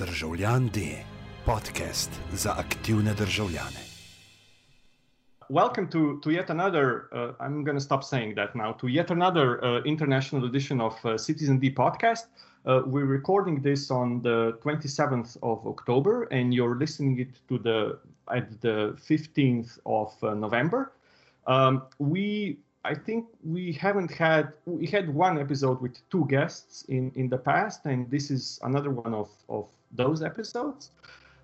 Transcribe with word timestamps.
Državljan 0.00 0.68
D, 0.68 0.80
podcast 1.46 2.20
za 2.32 2.54
aktivne 2.58 3.14
državljane. 3.14 3.80
Welcome 5.48 5.90
to, 5.90 6.20
to 6.22 6.30
yet 6.30 6.50
another, 6.50 6.84
uh, 7.12 7.46
I'm 7.46 7.64
going 7.64 7.76
to 7.76 7.84
stop 7.84 8.02
saying 8.04 8.34
that 8.36 8.54
now, 8.54 8.72
to 8.72 8.88
yet 8.88 9.10
another 9.10 9.64
uh, 9.64 9.82
international 9.84 10.44
edition 10.44 10.80
of 10.80 10.94
uh, 11.04 11.18
Citizen 11.18 11.58
D 11.58 11.74
podcast. 11.74 12.24
Uh, 12.64 12.80
we're 12.86 13.12
recording 13.18 13.62
this 13.62 13.90
on 13.90 14.22
the 14.22 14.58
27th 14.64 15.36
of 15.42 15.66
October, 15.66 16.22
and 16.30 16.54
you're 16.54 16.78
listening 16.78 17.18
it 17.18 17.48
to 17.48 17.58
the 17.58 17.98
at 18.34 18.60
the 18.60 18.96
15th 19.10 19.78
of 19.84 20.14
uh, 20.22 20.34
November. 20.34 20.92
Um, 21.46 21.82
we 21.98 22.56
I 22.84 22.94
think 22.94 23.26
we 23.44 23.72
haven't 23.72 24.10
had 24.10 24.52
we 24.64 24.86
had 24.86 25.14
one 25.14 25.38
episode 25.38 25.82
with 25.82 25.98
two 26.08 26.24
guests 26.28 26.84
in 26.88 27.12
in 27.14 27.28
the 27.28 27.38
past, 27.38 27.84
and 27.84 28.10
this 28.10 28.30
is 28.30 28.58
another 28.62 28.90
one 28.90 29.14
of 29.14 29.28
of 29.48 29.66
those 29.92 30.22
episodes. 30.22 30.90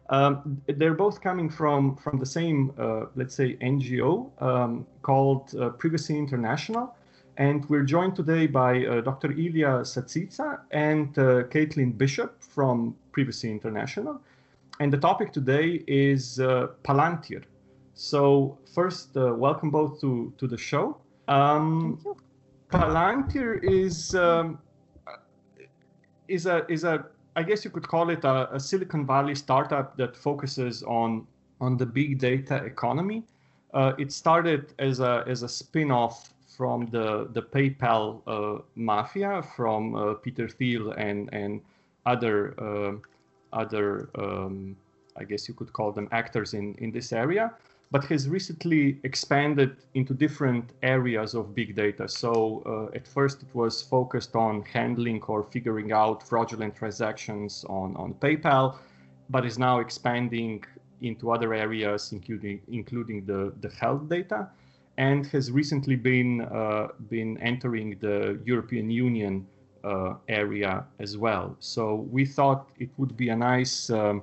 Um, 0.09 0.63
they're 0.69 0.95
both 0.95 1.21
coming 1.21 1.51
from 1.51 1.97
from 1.97 2.19
the 2.19 2.27
same 2.27 2.73
uh, 2.79 3.07
let's 3.17 3.35
say 3.35 3.57
NGO 3.57 4.31
um, 4.41 4.87
called 5.03 5.55
uh, 5.57 5.71
Privacy 5.71 6.17
International, 6.17 6.95
and 7.39 7.69
we're 7.69 7.83
joined 7.83 8.15
today 8.15 8.47
by 8.47 8.85
uh, 8.85 9.01
Dr. 9.01 9.33
Ilia 9.33 9.83
Siatitsa 9.83 10.61
and 10.71 11.19
uh, 11.19 11.43
Caitlin 11.45 11.99
Bishop 11.99 12.41
from 12.41 12.95
Privacy 13.11 13.51
International, 13.51 14.21
and 14.79 14.93
the 14.93 14.99
topic 14.99 15.33
today 15.33 15.83
is 15.89 16.39
uh, 16.39 16.69
Palantir. 16.85 17.43
So 17.95 18.59
first, 18.75 19.17
uh, 19.17 19.35
welcome 19.35 19.71
both 19.71 20.01
to 20.03 20.33
to 20.39 20.47
the 20.47 20.59
show. 20.59 20.99
Um, 21.27 21.99
Palantir 22.71 23.59
is 23.65 24.15
um, 24.15 24.61
is 26.29 26.47
a 26.47 26.65
is 26.71 26.85
a 26.85 27.07
I 27.37 27.43
guess 27.43 27.65
you 27.65 27.71
could 27.71 27.87
call 27.87 28.09
it 28.09 28.25
a, 28.25 28.55
a, 28.55 28.59
Silicon 28.59 29.07
Valley 29.07 29.35
startup 29.35 29.97
that 29.99 30.17
focuses 30.17 30.83
on 30.83 31.27
on 31.61 31.77
the 31.77 31.85
big 31.87 32.19
data 32.19 32.57
economy. 32.65 33.23
Uh, 33.75 33.93
it 33.99 34.11
started 34.11 34.73
as 34.79 35.01
a 35.01 35.23
as 35.27 35.43
a 35.43 35.49
spin-off 35.49 36.33
from 36.57 36.87
the 36.87 37.29
the 37.33 37.43
PayPal 37.43 38.23
uh, 38.27 38.63
mafia 38.75 39.43
from 39.55 39.95
uh, 39.95 40.15
Peter 40.15 40.49
Thiel 40.49 40.93
and 40.93 41.29
and 41.33 41.61
other 42.07 42.55
uh, 42.59 42.93
other 43.53 44.09
um, 44.15 44.75
I 45.17 45.25
guess 45.25 45.47
you 45.47 45.55
could 45.55 45.73
call 45.75 45.93
them 45.93 46.09
actors 46.13 46.55
in 46.55 46.75
in 46.79 46.91
this 46.91 47.13
area 47.13 47.53
but 47.91 48.05
has 48.05 48.29
recently 48.29 48.99
expanded 49.05 49.77
into 49.95 50.13
different 50.13 50.71
areas 50.83 51.35
of 51.35 51.55
big 51.55 51.77
data. 51.77 52.09
So 52.09 52.63
uh, 52.67 52.97
at 52.97 53.07
first 53.07 53.43
it 53.43 53.55
was 53.55 53.83
focused 53.83 54.35
on 54.35 54.63
handling 54.63 55.23
or 55.23 55.45
figuring 55.45 55.93
out 55.93 56.27
fraudulent 56.27 56.75
transactions 56.75 57.65
on, 57.69 57.97
on 57.97 58.15
PayPal, 58.15 58.77
but 59.31 59.47
is 59.47 59.59
now 59.59 59.79
expanding 59.79 60.65
into 61.01 61.31
other 61.31 61.55
areas, 61.55 62.13
including 62.13 62.61
including 62.69 63.25
the, 63.27 63.53
the 63.61 63.69
health 63.69 64.09
data, 64.09 64.49
and 64.99 65.27
has 65.27 65.51
recently 65.51 65.95
been 65.95 66.41
uh, 66.41 66.89
been 67.09 67.39
entering 67.39 67.99
the 68.01 68.41
European 68.45 68.91
Union 68.91 69.47
uh, 69.85 70.15
area 70.29 70.85
as 70.99 71.17
well. 71.17 71.57
So 71.61 72.07
we 72.11 72.25
thought 72.25 72.69
it 72.79 72.91
would 72.97 73.17
be 73.17 73.29
a 73.29 73.37
nice 73.37 73.91
um, 73.91 74.23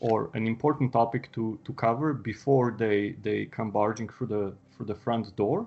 or 0.00 0.30
an 0.34 0.46
important 0.46 0.92
topic 0.92 1.30
to, 1.32 1.58
to 1.64 1.72
cover 1.72 2.12
before 2.12 2.74
they, 2.78 3.16
they 3.22 3.46
come 3.46 3.70
barging 3.70 4.08
through 4.08 4.28
the 4.28 4.52
through 4.76 4.86
the 4.86 4.94
front 4.94 5.34
door. 5.36 5.66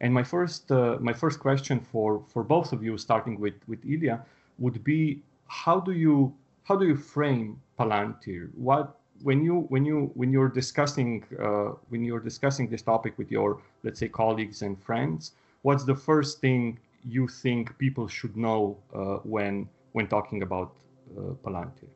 And 0.00 0.12
my 0.12 0.22
first 0.22 0.70
uh, 0.70 0.98
my 1.00 1.12
first 1.12 1.40
question 1.40 1.80
for, 1.80 2.22
for 2.28 2.42
both 2.42 2.72
of 2.72 2.82
you, 2.82 2.98
starting 2.98 3.38
with, 3.38 3.54
with 3.66 3.84
Ilia, 3.84 4.24
would 4.58 4.82
be 4.84 5.22
how 5.46 5.80
do 5.80 5.92
you 5.92 6.34
how 6.64 6.76
do 6.76 6.86
you 6.86 6.96
frame 6.96 7.60
Palantir? 7.78 8.50
What 8.54 8.98
when 9.22 9.44
you 9.44 9.66
when 9.68 9.84
you 9.84 10.10
when 10.14 10.32
you're 10.32 10.48
discussing 10.48 11.24
uh, 11.40 11.72
when 11.88 12.04
you're 12.04 12.20
discussing 12.20 12.68
this 12.68 12.82
topic 12.82 13.18
with 13.18 13.30
your 13.30 13.60
let's 13.82 14.00
say 14.00 14.08
colleagues 14.08 14.62
and 14.62 14.80
friends, 14.82 15.32
what's 15.62 15.84
the 15.84 15.94
first 15.94 16.40
thing 16.40 16.78
you 17.04 17.26
think 17.26 17.76
people 17.78 18.06
should 18.06 18.36
know 18.36 18.76
uh, 18.94 19.16
when 19.34 19.68
when 19.92 20.06
talking 20.06 20.42
about 20.42 20.74
uh, 21.16 21.34
Palantir? 21.44 21.90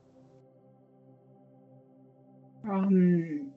Um, 2.69 3.53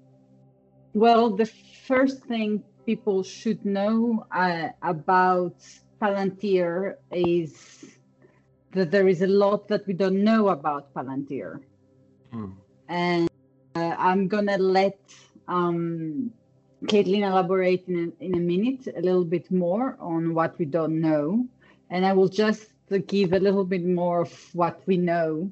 well, 0.94 1.36
the 1.36 1.46
first 1.46 2.24
thing 2.26 2.64
people 2.86 3.24
should 3.24 3.64
know 3.66 4.26
uh, 4.32 4.70
about 4.82 5.56
Palantir 6.02 6.96
is 7.12 7.86
that 8.72 8.92
there 8.92 9.08
is 9.08 9.22
a 9.22 9.28
lot 9.28 9.68
that 9.68 9.86
we 9.88 9.94
don't 9.94 10.24
know 10.24 10.50
about 10.50 10.94
Palantir. 10.94 11.62
Mm. 12.34 12.54
And 12.88 13.30
uh, 13.76 13.96
I'm 13.98 14.28
going 14.28 14.48
to 14.48 14.58
let 14.58 15.00
um, 15.48 16.32
Caitlin 16.86 17.28
elaborate 17.28 17.88
in 17.88 18.14
a, 18.20 18.24
in 18.24 18.36
a 18.36 18.40
minute 18.40 18.88
a 18.96 19.02
little 19.02 19.26
bit 19.26 19.52
more 19.52 19.98
on 20.00 20.34
what 20.34 20.58
we 20.60 20.66
don't 20.66 21.02
know. 21.02 21.46
And 21.90 22.06
I 22.06 22.14
will 22.14 22.30
just 22.30 22.68
give 23.08 23.34
a 23.34 23.40
little 23.40 23.66
bit 23.66 23.86
more 23.86 24.22
of 24.22 24.56
what 24.56 24.82
we 24.86 24.98
know 24.98 25.52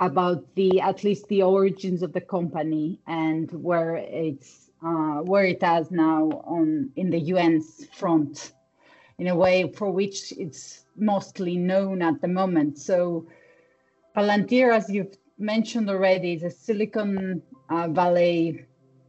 about 0.00 0.44
the 0.54 0.80
at 0.80 1.02
least 1.02 1.26
the 1.28 1.42
origins 1.42 2.02
of 2.02 2.12
the 2.12 2.20
company 2.20 3.00
and 3.06 3.50
where 3.50 3.96
it's 3.96 4.70
uh, 4.84 5.20
where 5.22 5.44
it 5.44 5.62
has 5.62 5.90
now 5.90 6.30
on 6.44 6.90
in 6.96 7.10
the 7.10 7.32
UN's 7.32 7.86
front 7.92 8.52
in 9.18 9.26
a 9.26 9.34
way 9.34 9.70
for 9.72 9.90
which 9.90 10.32
it's 10.32 10.84
mostly 10.96 11.56
known 11.56 12.00
at 12.02 12.20
the 12.20 12.28
moment. 12.28 12.78
So 12.78 13.26
Palantir, 14.16 14.72
as 14.72 14.88
you've 14.88 15.16
mentioned 15.38 15.90
already, 15.90 16.34
is 16.34 16.44
a 16.44 16.50
Silicon 16.50 17.42
uh, 17.68 17.88
Valley 17.88 18.66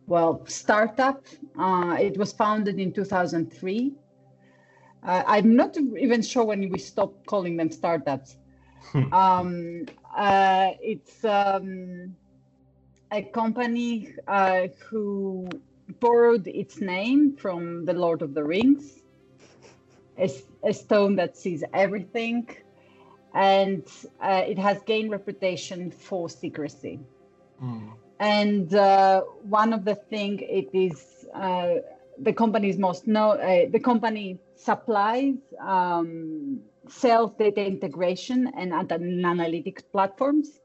well 0.08 0.44
startup. 0.48 1.24
Uh, 1.58 1.98
it 2.00 2.18
was 2.18 2.34
founded 2.34 2.80
in 2.80 2.92
2003. 2.92 3.94
Uh, 5.02 5.24
I'm 5.28 5.56
not 5.56 5.78
even 5.78 6.22
sure 6.22 6.44
when 6.44 6.70
we 6.70 6.80
stopped 6.80 7.26
calling 7.28 7.56
them 7.56 7.72
startups. 7.72 8.38
um, 9.12 9.86
uh, 10.20 10.72
it's 10.82 11.24
um, 11.24 12.14
a 13.12 13.22
company 13.22 14.14
uh, 14.28 14.68
who 14.90 15.48
borrowed 16.02 16.46
its 16.46 16.82
name 16.82 17.38
from 17.38 17.86
the 17.86 17.94
Lord 17.94 18.22
of 18.22 18.34
the 18.34 18.44
Rings, 18.44 19.02
a, 20.18 20.30
a 20.64 20.74
stone 20.74 21.16
that 21.16 21.38
sees 21.38 21.64
everything, 21.74 22.50
and 23.34 23.84
uh, 24.22 24.44
it 24.46 24.60
has 24.60 24.82
gained 24.84 25.10
reputation 25.10 25.90
for 25.90 26.30
secrecy. 26.30 27.00
Mm. 27.64 27.94
And 28.20 28.74
uh, 28.76 29.22
one 29.44 29.72
of 29.72 29.86
the 29.86 29.96
things 29.96 30.42
it 30.44 30.70
is 30.74 31.26
uh, 31.34 31.76
the 32.22 32.34
company's 32.34 32.78
most 32.78 33.08
known, 33.08 33.40
uh, 33.40 33.70
the 33.72 33.80
company 33.80 34.38
supplies 34.56 35.38
um, 35.66 36.60
sales 36.90 37.32
data 37.38 37.66
integration 37.66 38.52
and 38.56 38.74
other 38.74 39.00
analytics 39.00 39.84
platforms. 39.92 40.60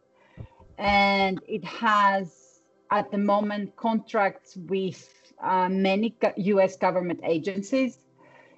And 0.79 1.41
it 1.47 1.65
has, 1.65 2.61
at 2.91 3.11
the 3.11 3.19
moment, 3.19 3.77
contracts 3.77 4.57
with 4.57 5.09
uh, 5.43 5.69
many 5.69 6.17
US 6.37 6.77
government 6.77 7.21
agencies, 7.23 7.99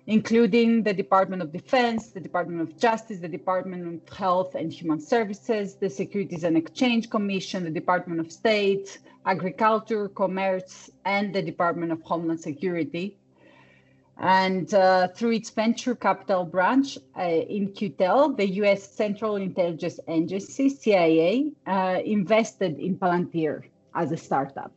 including 0.07 0.83
the 0.83 0.95
Department 0.95 1.43
of 1.43 1.53
Defense, 1.53 2.09
the 2.09 2.21
Department 2.21 2.61
of 2.61 2.79
Justice, 2.79 3.19
the 3.19 3.29
Department 3.29 3.83
of 3.87 4.17
Health 4.17 4.55
and 4.55 4.73
Human 4.73 5.01
Services, 5.01 5.75
the 5.75 5.91
Securities 5.91 6.45
and 6.45 6.57
Exchange 6.57 7.11
Commission, 7.11 7.65
the 7.65 7.71
Department 7.71 8.21
of 8.21 8.31
State, 8.31 8.99
Agriculture, 9.27 10.09
Commerce, 10.09 10.89
and 11.05 11.35
the 11.35 11.43
Department 11.43 11.91
of 11.91 12.01
Homeland 12.03 12.41
Security. 12.41 13.19
And 14.19 14.73
uh, 14.73 15.09
through 15.09 15.33
its 15.33 15.51
venture 15.51 15.95
capital 15.95 16.45
branch 16.45 16.97
uh, 17.19 17.23
In-Q-Tel, 17.23 18.33
the 18.35 18.49
US 18.63 18.89
Central 18.89 19.37
Intelligence 19.37 20.01
Agency, 20.09 20.71
CIA, 20.71 21.53
uh, 21.67 22.01
invested 22.05 22.79
in 22.79 22.97
Palantir 22.97 23.65
as 23.95 24.13
a 24.13 24.17
startup. 24.17 24.73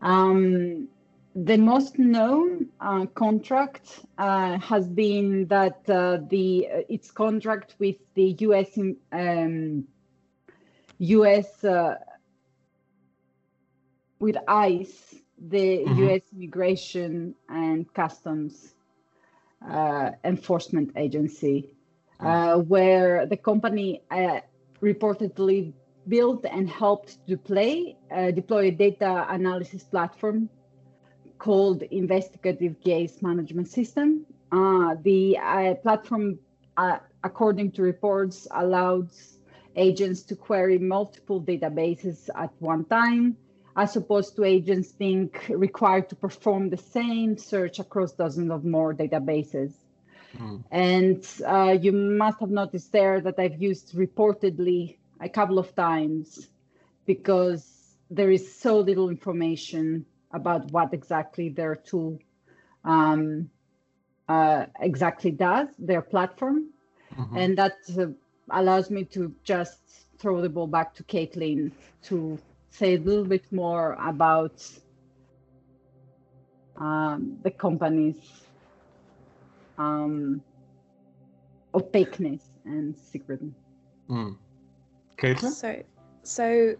Um, 0.00 0.88
the 1.34 1.56
most 1.56 1.98
known 1.98 2.66
uh, 2.80 3.06
contract 3.06 4.00
uh, 4.18 4.58
has 4.58 4.88
been 4.88 5.46
that 5.46 5.88
uh, 5.88 6.18
the 6.28 6.66
its 6.88 7.10
contract 7.10 7.76
with 7.78 7.96
the 8.14 8.36
US 8.40 8.78
um, 9.12 9.84
US 10.98 11.64
with 14.18 14.36
ICE 14.48 15.19
the 15.48 15.78
mm-hmm. 15.78 16.08
US 16.08 16.22
Immigration 16.32 17.34
and 17.48 17.92
Customs 17.94 18.74
uh, 19.66 20.10
Enforcement 20.24 20.92
Agency, 20.96 21.74
uh, 22.20 22.24
mm-hmm. 22.24 22.68
where 22.68 23.26
the 23.26 23.36
company 23.36 24.02
uh, 24.10 24.40
reportedly 24.82 25.72
built 26.08 26.44
and 26.50 26.68
helped 26.68 27.24
to 27.26 27.36
play, 27.36 27.96
uh, 28.14 28.30
deploy 28.30 28.68
a 28.68 28.70
data 28.70 29.26
analysis 29.28 29.84
platform 29.84 30.48
called 31.38 31.82
Investigative 31.82 32.80
Case 32.80 33.22
Management 33.22 33.68
System. 33.68 34.26
Uh, 34.52 34.96
the 35.02 35.38
uh, 35.38 35.74
platform, 35.76 36.38
according 37.22 37.70
to 37.72 37.82
reports, 37.82 38.48
allows 38.52 39.38
agents 39.76 40.22
to 40.22 40.34
query 40.34 40.78
multiple 40.78 41.40
databases 41.40 42.28
at 42.34 42.50
one 42.58 42.84
time, 42.86 43.36
as 43.80 43.96
opposed 43.96 44.36
to 44.36 44.44
agents 44.44 44.92
being 44.92 45.30
required 45.48 46.06
to 46.10 46.14
perform 46.14 46.68
the 46.68 46.82
same 46.98 47.38
search 47.38 47.78
across 47.78 48.12
dozens 48.12 48.50
of 48.50 48.62
more 48.62 48.92
databases. 48.92 49.72
Mm. 50.36 50.62
And 50.70 51.20
uh, 51.54 51.72
you 51.84 51.92
must 51.92 52.38
have 52.40 52.50
noticed 52.50 52.92
there 52.92 53.22
that 53.22 53.38
I've 53.38 53.60
used 53.70 53.94
reportedly 53.94 54.96
a 55.18 55.30
couple 55.30 55.58
of 55.58 55.74
times 55.74 56.48
because 57.06 57.62
there 58.10 58.30
is 58.30 58.44
so 58.64 58.80
little 58.80 59.08
information 59.08 60.04
about 60.30 60.70
what 60.70 60.92
exactly 60.92 61.48
their 61.48 61.74
tool 61.74 62.18
um, 62.84 63.48
uh, 64.28 64.66
exactly 64.80 65.30
does, 65.30 65.68
their 65.78 66.02
platform. 66.02 66.66
Mm-hmm. 67.16 67.36
And 67.36 67.58
that 67.58 67.78
uh, 67.98 68.06
allows 68.50 68.90
me 68.90 69.04
to 69.16 69.34
just 69.42 69.80
throw 70.18 70.42
the 70.42 70.50
ball 70.50 70.66
back 70.66 70.94
to 70.96 71.02
Caitlin 71.04 71.72
to 72.08 72.38
say 72.70 72.94
a 72.94 72.98
little 72.98 73.24
bit 73.24 73.44
more 73.52 73.96
about 74.00 74.66
um, 76.76 77.38
the 77.42 77.50
company's 77.50 78.16
um, 79.78 80.40
opaqueness 81.74 82.42
and 82.64 82.96
secret. 82.96 83.40
Mm. 84.08 84.36
Caitlin? 85.18 85.50
So, 85.50 85.82
so 86.22 86.76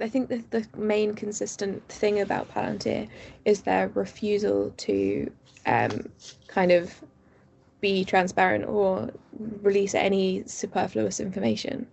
I 0.00 0.08
think 0.08 0.28
the, 0.28 0.44
the 0.50 0.66
main 0.76 1.14
consistent 1.14 1.86
thing 1.88 2.20
about 2.20 2.52
Palantir 2.52 3.08
is 3.44 3.62
their 3.62 3.88
refusal 3.88 4.72
to 4.78 5.30
um, 5.66 6.08
kind 6.46 6.72
of 6.72 6.94
be 7.80 8.04
transparent 8.04 8.66
or 8.66 9.10
release 9.62 9.94
any 9.94 10.42
superfluous 10.46 11.18
information. 11.20 11.86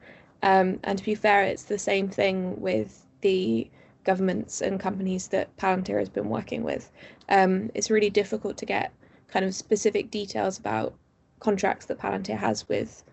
Um, 0.43 0.79
and 0.83 0.97
to 0.97 1.03
be 1.03 1.15
fair, 1.15 1.43
it's 1.43 1.63
the 1.63 1.79
same 1.79 2.09
thing 2.09 2.59
with 2.59 3.06
the 3.21 3.69
governments 4.03 4.61
and 4.61 4.79
companies 4.79 5.27
that 5.27 5.55
Palantir 5.57 5.99
has 5.99 6.09
been 6.09 6.29
working 6.29 6.63
with. 6.63 6.91
Um, 7.29 7.69
it's 7.73 7.91
really 7.91 8.09
difficult 8.09 8.57
to 8.57 8.65
get 8.65 8.91
kind 9.27 9.45
of 9.45 9.53
specific 9.53 10.09
details 10.09 10.57
about 10.57 10.93
contracts 11.39 11.85
that 11.87 11.99
Palantir 11.99 12.37
has 12.37 12.67
with 12.69 13.03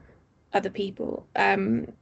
other 0.52 0.70
people. 0.70 1.26
Um, 1.34 1.92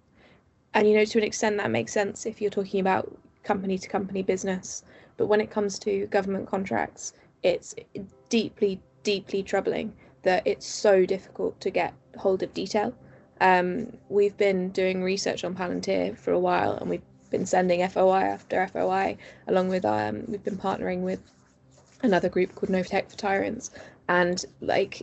and 0.74 0.88
you 0.88 0.94
know, 0.94 1.04
to 1.04 1.18
an 1.18 1.24
extent, 1.24 1.56
that 1.56 1.70
makes 1.70 1.92
sense 1.92 2.26
if 2.26 2.40
you're 2.40 2.50
talking 2.50 2.80
about 2.80 3.16
company 3.42 3.78
to 3.78 3.88
company 3.88 4.22
business. 4.22 4.84
But 5.16 5.26
when 5.26 5.40
it 5.40 5.50
comes 5.50 5.78
to 5.80 6.06
government 6.06 6.48
contracts, 6.48 7.12
it's 7.42 7.74
deeply, 8.28 8.80
deeply 9.02 9.42
troubling 9.42 9.94
that 10.22 10.46
it's 10.46 10.66
so 10.66 11.04
difficult 11.04 11.60
to 11.60 11.70
get 11.70 11.94
hold 12.16 12.42
of 12.42 12.54
detail. 12.54 12.94
Um, 13.40 13.96
we've 14.08 14.36
been 14.36 14.70
doing 14.70 15.02
research 15.02 15.44
on 15.44 15.54
Palantir 15.54 16.16
for 16.16 16.32
a 16.32 16.38
while, 16.38 16.74
and 16.74 16.88
we've 16.88 17.02
been 17.32 17.46
sending 17.46 17.86
FOI 17.88 18.22
after 18.22 18.66
FOI, 18.68 19.16
along 19.48 19.68
with 19.68 19.84
um, 19.84 20.22
we've 20.28 20.44
been 20.44 20.56
partnering 20.56 21.00
with 21.00 21.20
another 22.02 22.28
group 22.28 22.54
called 22.54 22.70
No 22.70 22.82
Tech 22.82 23.10
for 23.10 23.16
Tyrants, 23.16 23.70
and 24.08 24.44
like, 24.60 25.02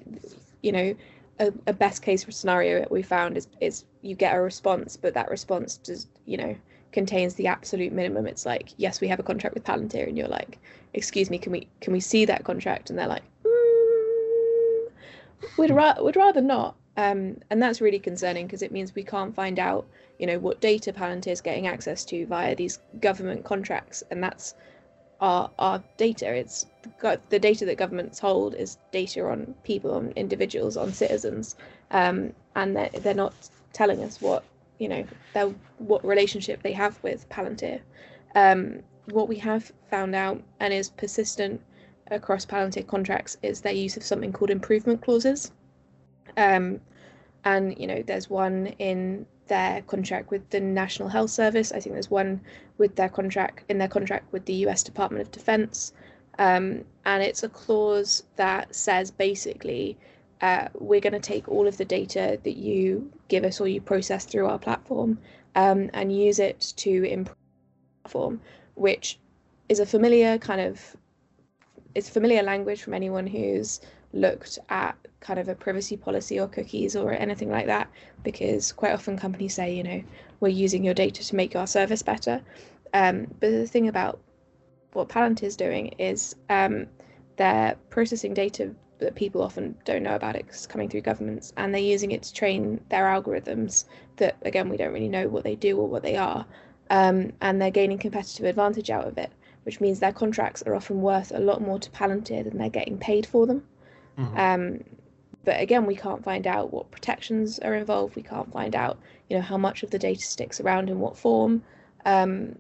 you 0.61 0.71
know, 0.71 0.95
a, 1.39 1.51
a 1.67 1.73
best 1.73 2.01
case 2.01 2.25
scenario 2.29 2.79
that 2.79 2.91
we 2.91 3.01
found 3.01 3.35
is 3.37 3.47
is 3.59 3.83
you 4.01 4.15
get 4.15 4.35
a 4.35 4.41
response, 4.41 4.95
but 4.95 5.13
that 5.13 5.29
response 5.29 5.77
just 5.77 6.07
you 6.25 6.37
know 6.37 6.55
contains 6.91 7.35
the 7.35 7.47
absolute 7.47 7.93
minimum. 7.93 8.25
It's 8.27 8.45
like, 8.45 8.69
yes, 8.77 9.01
we 9.01 9.07
have 9.07 9.19
a 9.19 9.23
contract 9.23 9.53
with 9.55 9.63
Palantir, 9.63 10.07
and 10.07 10.17
you're 10.17 10.27
like, 10.27 10.59
excuse 10.93 11.29
me, 11.29 11.37
can 11.37 11.51
we 11.51 11.67
can 11.81 11.93
we 11.93 11.99
see 11.99 12.25
that 12.25 12.43
contract? 12.43 12.89
And 12.89 12.99
they're 12.99 13.07
like, 13.07 13.23
mm, 13.43 14.89
we'd 15.57 15.71
ra- 15.71 16.01
would 16.01 16.15
rather 16.15 16.41
not. 16.41 16.75
Um, 16.99 17.37
and 17.49 17.63
that's 17.63 17.79
really 17.79 17.97
concerning 17.97 18.45
because 18.45 18.61
it 18.61 18.73
means 18.73 18.93
we 18.93 19.05
can't 19.05 19.33
find 19.33 19.57
out, 19.57 19.87
you 20.17 20.27
know, 20.27 20.37
what 20.37 20.59
data 20.59 20.91
Palantir 20.91 21.31
is 21.31 21.39
getting 21.39 21.65
access 21.65 22.03
to 22.05 22.25
via 22.25 22.53
these 22.57 22.79
government 22.99 23.45
contracts, 23.45 24.03
and 24.11 24.21
that's 24.21 24.53
our 25.21 25.49
our 25.57 25.81
data. 25.95 26.27
It's 26.35 26.65
the 27.29 27.39
data 27.39 27.65
that 27.67 27.77
governments 27.77 28.19
hold 28.19 28.53
is 28.53 28.79
data 28.91 29.25
on 29.25 29.55
people, 29.63 29.93
on 29.93 30.11
individuals, 30.17 30.75
on 30.75 30.91
citizens, 30.91 31.55
um, 31.91 32.33
and 32.57 32.75
they're, 32.75 32.89
they're 32.89 33.13
not 33.13 33.33
telling 33.71 34.03
us 34.03 34.19
what 34.19 34.43
you 34.77 34.89
know 34.89 35.05
what 35.77 36.03
relationship 36.03 36.61
they 36.63 36.73
have 36.73 37.01
with 37.01 37.29
Palantir. 37.29 37.79
Um, 38.35 38.81
what 39.05 39.29
we 39.29 39.37
have 39.37 39.71
found 39.89 40.15
out 40.15 40.43
and 40.59 40.73
is 40.73 40.89
persistent 40.89 41.61
across 42.11 42.45
Palantir 42.45 42.85
contracts 42.85 43.37
is 43.41 43.61
their 43.61 43.71
use 43.71 43.95
of 43.95 44.03
something 44.03 44.33
called 44.33 44.49
improvement 44.49 45.01
clauses. 45.01 45.53
Um, 46.35 46.81
and 47.43 47.77
you 47.77 47.87
know, 47.87 48.01
there's 48.01 48.29
one 48.29 48.67
in 48.79 49.25
their 49.47 49.81
contract 49.83 50.29
with 50.29 50.49
the 50.49 50.59
National 50.59 51.09
Health 51.09 51.31
Service. 51.31 51.71
I 51.71 51.79
think 51.79 51.93
there's 51.93 52.11
one 52.11 52.41
with 52.77 52.95
their 52.95 53.09
contract 53.09 53.63
in 53.69 53.77
their 53.77 53.87
contract 53.87 54.31
with 54.31 54.45
the 54.45 54.53
U.S. 54.65 54.83
Department 54.83 55.21
of 55.21 55.31
Defense, 55.31 55.93
um, 56.37 56.83
and 57.05 57.23
it's 57.23 57.43
a 57.43 57.49
clause 57.49 58.23
that 58.35 58.73
says 58.75 59.11
basically 59.11 59.97
uh, 60.41 60.67
we're 60.73 61.01
going 61.01 61.13
to 61.13 61.19
take 61.19 61.47
all 61.49 61.67
of 61.67 61.77
the 61.77 61.85
data 61.85 62.39
that 62.43 62.57
you 62.57 63.11
give 63.27 63.43
us 63.43 63.59
or 63.59 63.67
you 63.67 63.81
process 63.81 64.25
through 64.25 64.47
our 64.47 64.59
platform 64.59 65.19
um, 65.55 65.89
and 65.93 66.15
use 66.15 66.39
it 66.39 66.73
to 66.77 67.03
improve 67.03 67.35
the 67.35 68.09
platform, 68.09 68.41
which 68.75 69.19
is 69.67 69.79
a 69.79 69.85
familiar 69.85 70.37
kind 70.37 70.61
of 70.61 70.95
it's 71.95 72.09
familiar 72.09 72.43
language 72.43 72.81
from 72.81 72.93
anyone 72.93 73.27
who's 73.27 73.81
looked 74.13 74.57
at 74.69 74.97
kind 75.19 75.39
of 75.39 75.47
a 75.47 75.55
privacy 75.55 75.97
policy 75.97 76.39
or 76.39 76.47
cookies 76.47 76.95
or 76.95 77.11
anything 77.11 77.51
like 77.51 77.67
that 77.67 77.89
because 78.23 78.71
quite 78.71 78.93
often 78.93 79.17
companies 79.17 79.53
say 79.53 79.73
you 79.73 79.83
know 79.83 80.01
we're 80.39 80.47
using 80.47 80.83
your 80.83 80.93
data 80.93 81.23
to 81.25 81.35
make 81.35 81.55
our 81.55 81.67
service 81.67 82.01
better. 82.01 82.41
Um, 82.93 83.27
but 83.39 83.51
the 83.51 83.67
thing 83.67 83.87
about 83.87 84.19
what 84.93 85.09
palantir 85.09 85.43
is 85.43 85.55
doing 85.55 85.89
is 85.99 86.35
um, 86.49 86.87
they're 87.35 87.75
processing 87.89 88.33
data 88.33 88.73
that 88.97 89.15
people 89.15 89.41
often 89.41 89.75
don't 89.85 90.03
know 90.03 90.15
about 90.15 90.35
it 90.35 90.45
it's 90.49 90.67
coming 90.67 90.89
through 90.89 91.01
governments 91.01 91.53
and 91.55 91.73
they're 91.73 91.81
using 91.81 92.11
it 92.11 92.23
to 92.23 92.33
train 92.33 92.81
their 92.89 93.05
algorithms 93.05 93.85
that 94.17 94.35
again 94.41 94.67
we 94.67 94.75
don't 94.75 94.91
really 94.91 95.07
know 95.07 95.27
what 95.27 95.43
they 95.43 95.55
do 95.55 95.77
or 95.77 95.87
what 95.87 96.03
they 96.03 96.15
are. 96.17 96.45
Um, 96.89 97.33
and 97.41 97.61
they're 97.61 97.69
gaining 97.69 97.99
competitive 97.99 98.45
advantage 98.45 98.89
out 98.89 99.05
of 99.05 99.17
it 99.17 99.31
which 99.63 99.79
means 99.79 99.99
their 99.99 100.13
contracts 100.13 100.63
are 100.63 100.73
often 100.73 101.01
worth 101.01 101.31
a 101.31 101.39
lot 101.39 101.61
more 101.61 101.77
to 101.77 101.91
palantir 101.91 102.43
than 102.43 102.57
they're 102.57 102.69
getting 102.69 102.97
paid 102.97 103.25
for 103.27 103.45
them 103.45 103.63
mm-hmm. 104.19 104.37
um, 104.37 104.83
but 105.45 105.59
again 105.59 105.85
we 105.85 105.95
can't 105.95 106.23
find 106.23 106.45
out 106.45 106.73
what 106.73 106.91
protections 106.91 107.59
are 107.59 107.75
involved 107.75 108.15
we 108.15 108.21
can't 108.21 108.51
find 108.51 108.75
out 108.75 108.99
you 109.29 109.37
know 109.37 109.41
how 109.41 109.57
much 109.57 109.83
of 109.83 109.89
the 109.89 109.99
data 109.99 110.21
sticks 110.21 110.59
around 110.59 110.89
in 110.89 110.99
what 110.99 111.17
form 111.17 111.63
um, 112.05 112.55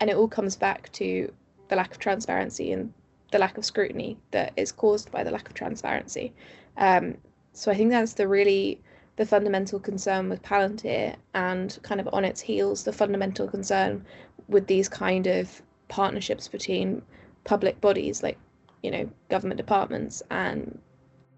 and 0.00 0.10
it 0.10 0.16
all 0.16 0.28
comes 0.28 0.56
back 0.56 0.90
to 0.92 1.32
the 1.68 1.76
lack 1.76 1.92
of 1.92 1.98
transparency 1.98 2.72
and 2.72 2.92
the 3.30 3.38
lack 3.38 3.58
of 3.58 3.64
scrutiny 3.64 4.16
that 4.30 4.52
is 4.56 4.70
caused 4.70 5.10
by 5.10 5.24
the 5.24 5.30
lack 5.30 5.48
of 5.48 5.54
transparency. 5.54 6.32
Um, 6.76 7.16
so 7.52 7.70
I 7.70 7.74
think 7.74 7.90
that's 7.90 8.14
the 8.14 8.28
really 8.28 8.80
the 9.16 9.26
fundamental 9.26 9.78
concern 9.78 10.28
with 10.28 10.42
Palantir 10.42 11.16
and 11.34 11.78
kind 11.82 12.00
of 12.00 12.08
on 12.12 12.24
its 12.24 12.40
heels 12.40 12.84
the 12.84 12.92
fundamental 12.92 13.48
concern 13.48 14.04
with 14.48 14.66
these 14.66 14.88
kind 14.88 15.26
of 15.26 15.62
partnerships 15.88 16.48
between 16.48 17.02
public 17.44 17.80
bodies 17.80 18.22
like 18.22 18.38
you 18.82 18.90
know 18.90 19.08
government 19.30 19.58
departments 19.58 20.22
and 20.30 20.78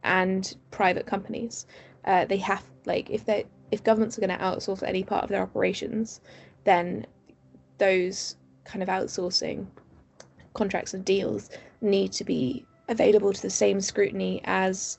and 0.07 0.57
private 0.71 1.07
companies. 1.07 1.67
Uh, 2.05 2.25
they 2.25 2.39
have 2.39 2.63
like 2.87 3.11
if 3.11 3.25
they 3.27 3.45
if 3.71 3.83
governments 3.83 4.17
are 4.17 4.21
going 4.21 4.37
to 4.37 4.45
outsource 4.45 4.83
any 4.83 5.03
part 5.03 5.25
of 5.25 5.29
their 5.29 5.43
operations, 5.43 6.21
then 6.65 7.07
those 7.79 8.37
kind 8.65 8.83
of 8.83 8.89
outsourcing 8.89 9.67
contracts 10.55 10.95
and 10.95 11.05
deals 11.05 11.51
need 11.81 12.13
to 12.13 12.25
be 12.25 12.65
available 12.89 13.33
to 13.33 13.43
the 13.43 13.51
same 13.51 13.81
scrutiny 13.81 14.41
as 14.45 14.99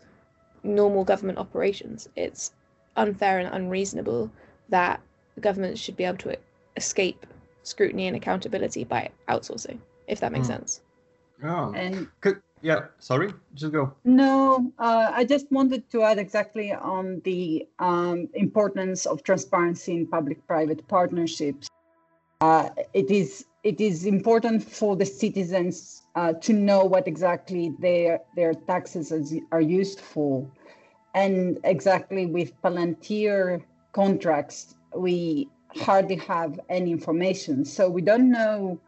normal 0.63 1.03
government 1.03 1.37
operations. 1.37 2.09
It's 2.15 2.51
unfair 2.97 3.39
and 3.39 3.53
unreasonable 3.53 4.29
that 4.69 4.99
governments 5.39 5.79
should 5.79 5.95
be 5.95 6.03
able 6.03 6.17
to 6.17 6.37
escape 6.75 7.25
scrutiny 7.63 8.07
and 8.07 8.15
accountability 8.15 8.83
by 8.83 9.09
outsourcing, 9.29 9.79
if 10.07 10.19
that 10.19 10.31
makes 10.31 10.47
mm. 10.47 10.51
sense. 10.51 10.81
Oh, 11.43 11.73
and 11.73 12.07
Could, 12.21 12.41
yeah, 12.61 12.85
sorry, 12.99 13.33
just 13.53 13.73
go. 13.73 13.93
No, 14.03 14.71
uh, 14.79 15.11
I 15.13 15.25
just 15.25 15.51
wanted 15.51 15.89
to 15.91 16.03
add 16.03 16.17
exactly 16.17 16.73
on 16.73 17.21
the 17.23 17.67
um, 17.79 18.29
importance 18.33 19.05
of 19.05 19.23
transparency 19.23 19.93
in 19.93 20.07
public-private 20.07 20.87
partnerships. 20.87 21.69
Uh, 22.41 22.69
it 22.93 23.09
is 23.09 23.45
it 23.63 23.81
is 23.81 24.05
important 24.05 24.63
for 24.63 24.95
the 24.95 25.05
citizens 25.05 26.03
uh, 26.15 26.33
to 26.33 26.53
know 26.53 26.85
what 26.85 27.07
exactly 27.07 27.73
their 27.79 28.19
their 28.35 28.53
taxes 28.53 29.11
are 29.51 29.61
used 29.61 29.99
for, 29.99 30.47
and 31.13 31.59
exactly 31.63 32.25
with 32.25 32.59
Palantir 32.61 33.63
contracts, 33.91 34.75
we 34.95 35.49
hardly 35.75 36.15
have 36.15 36.59
any 36.69 36.91
information, 36.91 37.65
so 37.65 37.89
we 37.89 38.01
don't 38.01 38.29
know 38.29 38.79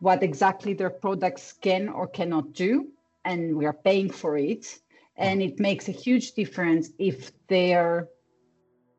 what 0.00 0.22
exactly 0.22 0.74
their 0.74 0.90
products 0.90 1.54
can 1.62 1.88
or 1.88 2.06
cannot 2.06 2.52
do, 2.52 2.88
and 3.26 3.56
we 3.58 3.66
are 3.66 3.78
paying 3.88 4.10
for 4.10 4.32
it, 4.38 4.64
and 5.16 5.42
it 5.42 5.60
makes 5.68 5.88
a 5.88 5.92
huge 6.04 6.32
difference 6.32 6.90
if 6.98 7.18
their 7.48 8.08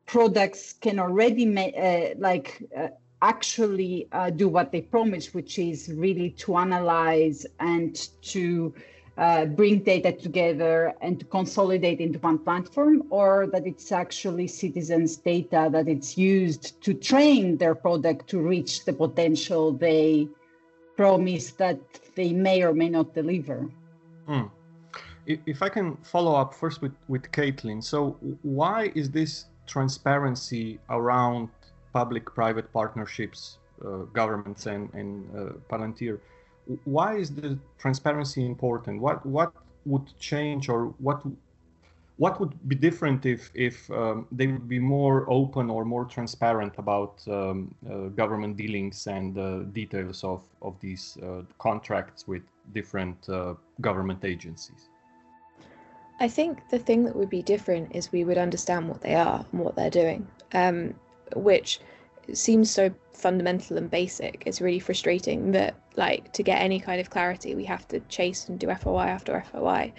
products 0.06 0.74
can 0.84 0.98
already 0.98 1.44
ma- 1.46 1.76
uh, 1.88 2.14
like 2.18 2.48
uh, 2.76 2.88
actually 3.22 4.08
uh, 4.12 4.30
do 4.30 4.48
what 4.48 4.70
they 4.72 4.80
promise, 4.80 5.34
which 5.34 5.58
is 5.58 5.78
really 6.04 6.30
to 6.30 6.56
analyze 6.56 7.46
and 7.60 8.08
to 8.22 8.72
uh, 9.18 9.44
bring 9.44 9.80
data 9.80 10.12
together 10.12 10.94
and 11.00 11.18
to 11.20 11.26
consolidate 11.26 12.00
into 12.00 12.18
one 12.20 12.38
platform, 12.38 13.02
or 13.10 13.48
that 13.52 13.66
it's 13.66 13.90
actually 13.90 14.46
citizens' 14.46 15.16
data 15.16 15.68
that 15.72 15.88
it's 15.88 16.16
used 16.16 16.80
to 16.80 16.94
train 16.94 17.56
their 17.56 17.74
product 17.74 18.28
to 18.28 18.38
reach 18.40 18.84
the 18.84 18.92
potential 18.92 19.72
they 19.72 20.28
promise 20.96 21.52
that 21.52 21.78
they 22.14 22.32
may 22.32 22.62
or 22.62 22.72
may 22.72 22.88
not 22.88 23.14
deliver. 23.14 23.68
Mm. 24.28 24.50
If 25.26 25.62
I 25.62 25.68
can 25.68 25.96
follow 25.96 26.34
up 26.34 26.54
first 26.54 26.80
with, 26.80 26.94
with 27.08 27.30
Caitlin. 27.32 27.82
So, 27.84 28.16
why 28.42 28.92
is 28.94 29.10
this 29.10 29.46
transparency 29.66 30.78
around 30.88 31.50
public 31.92 32.24
private 32.34 32.72
partnerships, 32.72 33.58
uh, 33.84 34.04
governments, 34.20 34.66
and, 34.66 34.92
and 34.94 35.10
uh, 35.36 35.52
Palantir? 35.70 36.20
why 36.84 37.16
is 37.16 37.34
the 37.34 37.58
transparency 37.78 38.44
important? 38.44 39.00
What 39.00 39.24
what 39.24 39.52
would 39.86 40.06
change 40.18 40.68
or 40.68 40.94
what 40.98 41.22
what 42.18 42.40
would 42.40 42.68
be 42.68 42.74
different 42.74 43.24
if 43.24 43.50
if 43.54 43.90
um, 43.90 44.26
they 44.30 44.46
would 44.48 44.68
be 44.68 44.80
more 44.80 45.24
open 45.30 45.70
or 45.70 45.84
more 45.84 46.04
transparent 46.04 46.74
about 46.76 47.22
um, 47.28 47.74
uh, 47.90 48.08
government 48.08 48.56
dealings 48.56 49.06
and 49.06 49.38
uh, 49.38 49.62
details 49.72 50.24
of 50.24 50.42
of 50.60 50.78
these 50.80 51.16
uh, 51.22 51.42
contracts 51.58 52.26
with 52.26 52.42
different 52.74 53.28
uh, 53.28 53.54
government 53.80 54.24
agencies? 54.24 54.88
I 56.20 56.28
think 56.28 56.68
the 56.70 56.78
thing 56.78 57.04
that 57.04 57.14
would 57.14 57.30
be 57.30 57.42
different 57.42 57.94
is 57.94 58.10
we 58.10 58.24
would 58.24 58.38
understand 58.38 58.88
what 58.88 59.00
they 59.00 59.14
are 59.14 59.46
and 59.52 59.60
what 59.60 59.76
they're 59.76 59.90
doing, 60.02 60.26
um, 60.52 60.94
which 61.36 61.80
seems 62.32 62.70
so 62.70 62.90
fundamental 63.12 63.78
and 63.78 63.88
basic. 63.88 64.42
It's 64.44 64.60
really 64.60 64.80
frustrating 64.80 65.52
that 65.52 65.76
like 65.96 66.32
to 66.32 66.42
get 66.42 66.60
any 66.60 66.80
kind 66.80 67.00
of 67.00 67.10
clarity, 67.10 67.54
we 67.54 67.64
have 67.66 67.86
to 67.88 68.00
chase 68.08 68.48
and 68.48 68.58
do 68.58 68.74
FOI 68.74 69.06
after 69.06 69.40
FOI. 69.52 69.92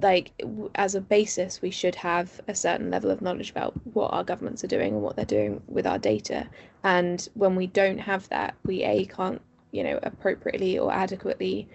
Like 0.00 0.32
as 0.74 0.94
a 0.94 1.00
basis, 1.00 1.62
we 1.62 1.70
should 1.70 1.94
have 1.96 2.40
a 2.48 2.54
certain 2.54 2.90
level 2.90 3.10
of 3.10 3.22
knowledge 3.22 3.50
about 3.50 3.74
what 3.94 4.12
our 4.12 4.24
governments 4.24 4.62
are 4.64 4.68
doing 4.68 4.94
and 4.94 5.02
what 5.02 5.16
they're 5.16 5.24
doing 5.24 5.62
with 5.66 5.86
our 5.86 5.98
data. 5.98 6.48
And 6.82 7.26
when 7.34 7.56
we 7.56 7.66
don't 7.66 7.98
have 7.98 8.28
that, 8.28 8.54
we 8.64 8.82
a 8.84 9.06
can't 9.06 9.40
you 9.72 9.82
know 9.82 9.98
appropriately 10.02 10.78
or 10.78 10.92
adequately 10.92 11.68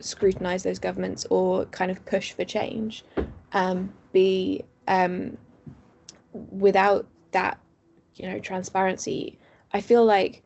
scrutinize 0.00 0.62
those 0.62 0.78
governments 0.78 1.26
or 1.30 1.64
kind 1.66 1.90
of 1.90 2.04
push 2.06 2.32
for 2.32 2.44
change. 2.44 3.04
Um, 3.52 3.92
b 4.12 4.64
um, 4.88 5.36
without 6.32 7.06
that 7.32 7.58
you 8.16 8.28
know 8.28 8.38
transparency 8.38 9.38
i 9.72 9.80
feel 9.80 10.04
like 10.04 10.42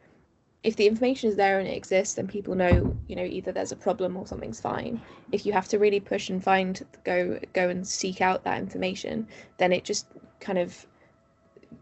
if 0.66 0.76
the 0.76 0.87
information 0.87 1.30
is 1.30 1.37
there 1.37 1.58
and 1.61 1.68
it 1.68 1.76
exists 1.76 2.14
then 2.14 2.26
people 2.26 2.54
know 2.54 2.94
you 3.06 3.16
know 3.16 3.25
either 3.25 3.52
there's 3.52 3.73
a 3.73 3.76
problem 3.76 4.16
or 4.16 4.26
something's 4.26 4.61
fine 4.61 5.00
if 5.30 5.46
you 5.46 5.52
have 5.52 5.68
to 5.68 5.78
really 5.78 6.00
push 6.00 6.28
and 6.28 6.42
find 6.42 6.85
go 7.04 7.38
go 7.52 7.68
and 7.68 7.87
seek 7.87 8.20
out 8.20 8.42
that 8.44 8.58
information 8.58 9.26
then 9.58 9.73
it 9.73 9.85
just 9.85 10.08
kind 10.40 10.58
of 10.58 10.87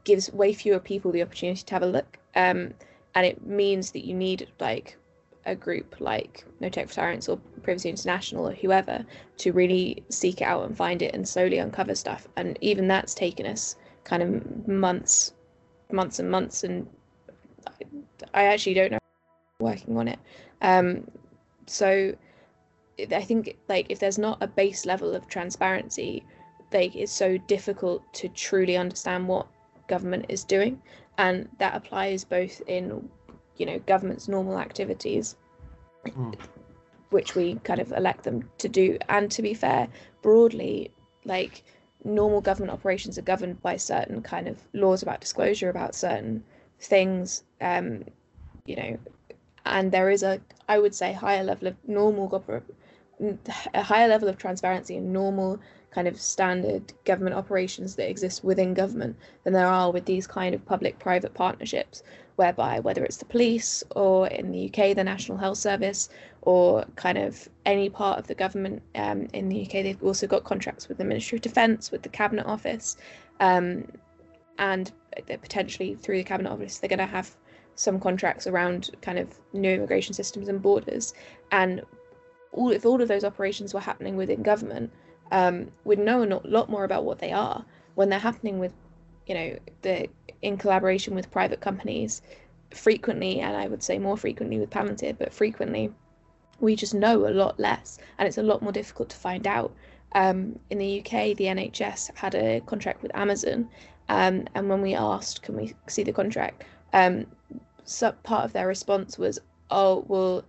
gives 0.05 0.31
way 0.33 0.53
fewer 0.53 0.79
people 0.79 1.11
the 1.11 1.23
opportunity 1.23 1.63
to 1.63 1.75
have 1.75 1.83
a 1.83 1.87
look 1.87 2.19
um, 2.37 2.75
and 3.15 3.25
it 3.27 3.47
means 3.47 3.93
that 3.93 4.05
you 4.05 4.15
need 4.15 4.49
like 4.61 4.97
a 5.47 5.55
group 5.55 5.97
like 6.01 6.45
No 6.61 6.69
Tech 6.69 6.89
for 6.89 6.95
Tyrants 6.95 7.29
or 7.29 7.39
Privacy 7.63 7.91
International 7.91 8.49
or 8.49 8.53
whoever 8.53 9.05
to 9.39 9.53
really 9.53 10.03
seek 10.09 10.41
it 10.41 10.45
out 10.45 10.65
and 10.65 10.77
find 10.77 11.03
it 11.03 11.15
and 11.15 11.29
slowly 11.29 11.59
uncover 11.59 11.95
stuff. 11.95 12.27
And 12.37 12.59
even 12.61 12.89
that's 12.89 13.15
taken 13.15 13.47
us 13.47 13.77
kind 14.05 14.23
of 14.23 14.69
months 14.69 15.33
months 15.93 16.19
and 16.19 16.31
months, 16.31 16.65
and 16.65 16.89
I 18.33 18.45
actually 18.45 18.75
don't 18.75 18.93
know 18.93 18.99
working 19.61 19.97
on 19.97 20.09
it. 20.09 20.19
Um, 20.63 21.11
so 21.67 22.15
I 22.99 23.23
think 23.23 23.57
like 23.69 23.87
if 23.89 23.99
there's 23.99 24.19
not 24.19 24.39
a 24.43 24.47
base 24.47 24.87
level 24.87 25.15
of 25.15 25.29
transparency, 25.29 26.25
like 26.73 26.95
it's 26.95 27.13
so 27.13 27.39
difficult 27.39 28.03
to 28.15 28.29
truly 28.29 28.77
understand 28.77 29.29
what 29.29 29.47
government 29.89 30.27
is 30.29 30.45
doing, 30.45 30.81
and 31.19 31.49
that 31.59 31.75
applies 31.75 32.25
both 32.25 32.61
in 32.67 33.09
you 33.57 33.67
know 33.67 33.79
government's 33.81 34.29
normal 34.29 34.59
activities. 34.59 35.37
Mm. 36.07 36.37
Which 37.11 37.37
we 37.37 37.55
kind 37.63 37.81
of 37.81 37.93
elect 37.93 38.25
them 38.25 38.51
to 38.59 38.69
do, 38.69 38.99
and 39.09 39.31
to 39.31 39.43
be 39.43 39.55
fair, 39.55 39.89
broadly, 40.21 40.91
like 41.25 41.63
normal 42.03 42.41
government 42.41 42.73
operations 42.73 43.17
are 43.19 43.23
governed 43.23 43.63
by 43.63 43.77
certain 43.77 44.21
kind 44.21 44.49
of 44.49 44.61
laws 44.75 45.03
about 45.03 45.21
disclosure 45.21 45.71
about 45.71 45.95
certain 45.95 46.45
things 46.81 47.45
um, 47.61 48.05
you 48.67 48.77
know 48.77 48.99
and 49.67 49.93
there 49.93 50.11
is 50.11 50.23
a 50.23 50.41
i 50.69 50.79
would 50.79 50.95
say 50.95 51.13
higher 51.13 51.45
level 51.45 51.69
of 51.69 51.77
normal 51.87 52.29
a 53.75 53.83
higher 53.83 54.09
level 54.09 54.29
of 54.29 54.37
transparency 54.37 54.97
and 54.97 55.13
normal 55.13 55.59
kind 55.91 56.09
of 56.09 56.21
standard 56.21 56.93
government 57.05 57.37
operations 57.37 57.95
that 57.95 58.11
exist 58.11 58.43
within 58.43 58.75
government 58.75 59.17
than 59.45 59.53
there 59.53 59.69
are 59.69 59.93
with 59.93 60.05
these 60.07 60.27
kind 60.27 60.55
of 60.55 60.65
public 60.67 60.99
private 60.99 61.33
partnerships 61.35 62.03
whereby 62.37 62.81
whether 62.81 63.05
it's 63.05 63.19
the 63.19 63.25
police 63.25 63.85
or 63.95 64.27
in 64.27 64.51
the 64.51 64.67
UK 64.69 64.97
the 64.97 65.05
National 65.05 65.39
Health 65.39 65.59
Service 65.59 66.09
or 66.43 66.85
kind 66.97 67.17
of 67.17 67.49
any 67.65 67.89
part 67.89 68.19
of 68.19 68.27
the 68.27 68.35
government 68.35 68.83
um, 68.97 69.29
in 69.33 69.49
the 69.49 69.63
UK 69.63 69.85
they've 69.85 70.03
also 70.03 70.27
got 70.27 70.43
contracts 70.43 70.89
with 70.89 70.99
the 70.99 71.05
Ministry 71.05 71.37
of 71.37 71.43
Defence 71.43 71.93
with 71.93 72.03
the 72.03 72.09
Cabinet 72.09 72.47
Office 72.47 72.97
um, 73.39 73.87
and 74.59 74.93
potentially 75.27 75.95
through 75.95 76.17
the 76.17 76.25
Cabinet 76.25 76.51
Office 76.51 76.79
they're 76.79 76.89
going 76.89 76.99
to 76.99 77.07
have 77.07 77.37
some 77.77 77.99
contracts 77.99 78.47
around 78.47 78.91
kind 79.03 79.19
of 79.19 79.29
new 79.53 79.71
immigration 79.71 80.15
systems 80.15 80.49
and 80.49 80.63
borders. 80.63 81.13
And 81.51 81.83
all 82.53 82.71
if 82.71 82.87
all 82.87 83.03
of 83.03 83.09
those 83.09 83.25
operations 83.25 83.75
were 83.75 83.81
happening 83.81 84.17
within 84.17 84.43
government 84.43 84.93
um, 85.33 85.71
we'd 85.85 85.99
know 85.99 86.23
a 86.23 86.41
lot 86.45 86.69
more 86.71 86.85
about 86.85 87.05
what 87.05 87.19
they 87.19 87.33
are. 87.33 87.65
When 87.95 88.09
they're 88.09 88.19
happening 88.19 88.59
with 88.59 88.73
you 89.27 89.35
know 89.35 89.59
the 89.83 90.09
in 90.43 90.57
collaboration 90.57 91.15
with 91.15 91.31
private 91.31 91.61
companies 91.61 92.21
frequently 92.71 93.41
and 93.41 93.57
i 93.57 93.67
would 93.67 93.83
say 93.83 93.99
more 93.99 94.17
frequently 94.17 94.59
with 94.59 94.69
palantir 94.71 95.17
but 95.17 95.33
frequently 95.33 95.91
we 96.61 96.77
just 96.77 96.95
know 96.95 97.27
a 97.27 97.31
lot 97.31 97.59
less 97.59 97.99
and 98.19 98.29
it's 98.29 98.39
a 98.39 98.43
lot 98.43 98.63
more 98.63 98.73
difficult 98.73 99.09
to 99.09 99.17
find 99.17 99.47
out. 99.47 99.75
Um, 100.17 100.61
in 100.71 100.79
the 100.79 101.01
uk 101.01 101.11
the 101.11 101.47
nhs 101.47 102.15
had 102.17 102.35
a 102.37 102.61
contract 102.67 103.03
with 103.03 103.11
amazon 103.17 103.69
um, 104.09 104.47
and 104.55 104.69
when 104.69 104.83
we 104.83 104.95
asked 104.95 105.43
can 105.43 105.57
we 105.57 105.75
see 105.87 106.03
the 106.03 106.13
contract 106.13 106.65
um, 106.93 107.27
so 107.85 108.13
part 108.23 108.45
of 108.45 108.53
their 108.53 108.67
response 108.67 109.19
was 109.19 109.39
oh 109.71 110.05
well 110.09 110.45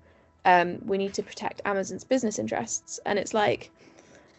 um, 0.45 0.79
we 0.85 0.97
need 0.97 1.13
to 1.13 1.24
protect 1.24 1.62
amazon's 1.65 2.03
business 2.03 2.39
interests 2.39 3.00
and 3.05 3.17
it's 3.17 3.33
like 3.33 3.71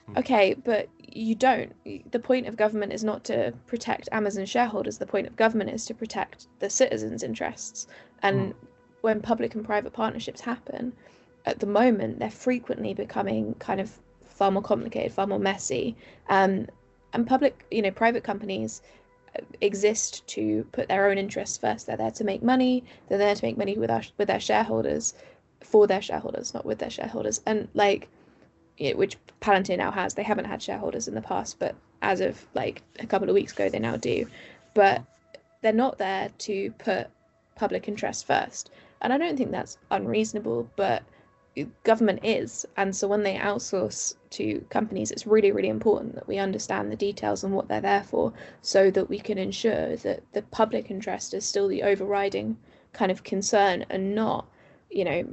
Hmm. 0.06 0.18
Okay, 0.18 0.54
but 0.54 0.88
you 1.00 1.34
don't. 1.34 1.74
The 2.10 2.18
point 2.18 2.46
of 2.46 2.56
government 2.56 2.92
is 2.92 3.02
not 3.02 3.24
to 3.24 3.52
protect 3.66 4.08
Amazon 4.12 4.46
shareholders. 4.46 4.98
The 4.98 5.06
point 5.06 5.26
of 5.26 5.36
government 5.36 5.70
is 5.70 5.84
to 5.86 5.94
protect 5.94 6.46
the 6.60 6.70
citizens' 6.70 7.22
interests. 7.22 7.86
And 8.22 8.52
mm. 8.52 8.56
when 9.00 9.20
public 9.20 9.54
and 9.54 9.64
private 9.64 9.92
partnerships 9.92 10.40
happen, 10.40 10.92
at 11.44 11.58
the 11.58 11.66
moment, 11.66 12.18
they're 12.18 12.30
frequently 12.30 12.94
becoming 12.94 13.54
kind 13.54 13.80
of 13.80 13.90
far 14.24 14.50
more 14.50 14.62
complicated, 14.62 15.12
far 15.12 15.26
more 15.26 15.38
messy. 15.38 15.96
Um, 16.28 16.66
and 17.12 17.26
public, 17.26 17.64
you 17.70 17.82
know, 17.82 17.90
private 17.90 18.22
companies 18.24 18.82
exist 19.60 20.26
to 20.28 20.66
put 20.72 20.88
their 20.88 21.08
own 21.08 21.18
interests 21.18 21.58
first. 21.58 21.86
They're 21.86 21.96
there 21.96 22.10
to 22.12 22.24
make 22.24 22.42
money. 22.42 22.84
They're 23.08 23.18
there 23.18 23.34
to 23.34 23.44
make 23.44 23.56
money 23.58 23.76
with 23.78 23.90
our, 23.90 24.02
with 24.18 24.28
their 24.28 24.40
shareholders, 24.40 25.14
for 25.62 25.86
their 25.86 26.02
shareholders, 26.02 26.54
not 26.54 26.64
with 26.64 26.78
their 26.78 26.90
shareholders. 26.90 27.40
And 27.46 27.68
like 27.74 28.08
which 28.78 29.16
Palantir 29.40 29.78
now 29.78 29.90
has. 29.90 30.14
They 30.14 30.22
haven't 30.22 30.44
had 30.44 30.62
shareholders 30.62 31.08
in 31.08 31.14
the 31.14 31.22
past, 31.22 31.58
but 31.58 31.74
as 32.02 32.20
of 32.20 32.46
like 32.54 32.82
a 33.00 33.06
couple 33.06 33.28
of 33.28 33.34
weeks 33.34 33.52
ago, 33.52 33.68
they 33.68 33.78
now 33.78 33.96
do. 33.96 34.26
But 34.74 35.02
they're 35.62 35.72
not 35.72 35.98
there 35.98 36.30
to 36.38 36.70
put 36.72 37.08
public 37.54 37.88
interest 37.88 38.26
first. 38.26 38.70
And 39.00 39.12
I 39.12 39.18
don't 39.18 39.36
think 39.36 39.50
that's 39.50 39.78
unreasonable, 39.90 40.68
but 40.76 41.02
government 41.84 42.20
is. 42.22 42.66
And 42.76 42.94
so 42.94 43.08
when 43.08 43.22
they 43.22 43.36
outsource 43.36 44.14
to 44.30 44.64
companies, 44.68 45.10
it's 45.10 45.26
really, 45.26 45.52
really 45.52 45.68
important 45.68 46.14
that 46.14 46.28
we 46.28 46.38
understand 46.38 46.90
the 46.90 46.96
details 46.96 47.44
and 47.44 47.52
what 47.54 47.68
they're 47.68 47.80
there 47.80 48.04
for 48.04 48.32
so 48.62 48.90
that 48.90 49.08
we 49.08 49.18
can 49.18 49.38
ensure 49.38 49.96
that 49.96 50.22
the 50.32 50.42
public 50.42 50.90
interest 50.90 51.34
is 51.34 51.44
still 51.44 51.68
the 51.68 51.82
overriding 51.82 52.56
kind 52.92 53.10
of 53.10 53.24
concern 53.24 53.84
and 53.90 54.14
not, 54.14 54.46
you 54.90 55.04
know, 55.04 55.26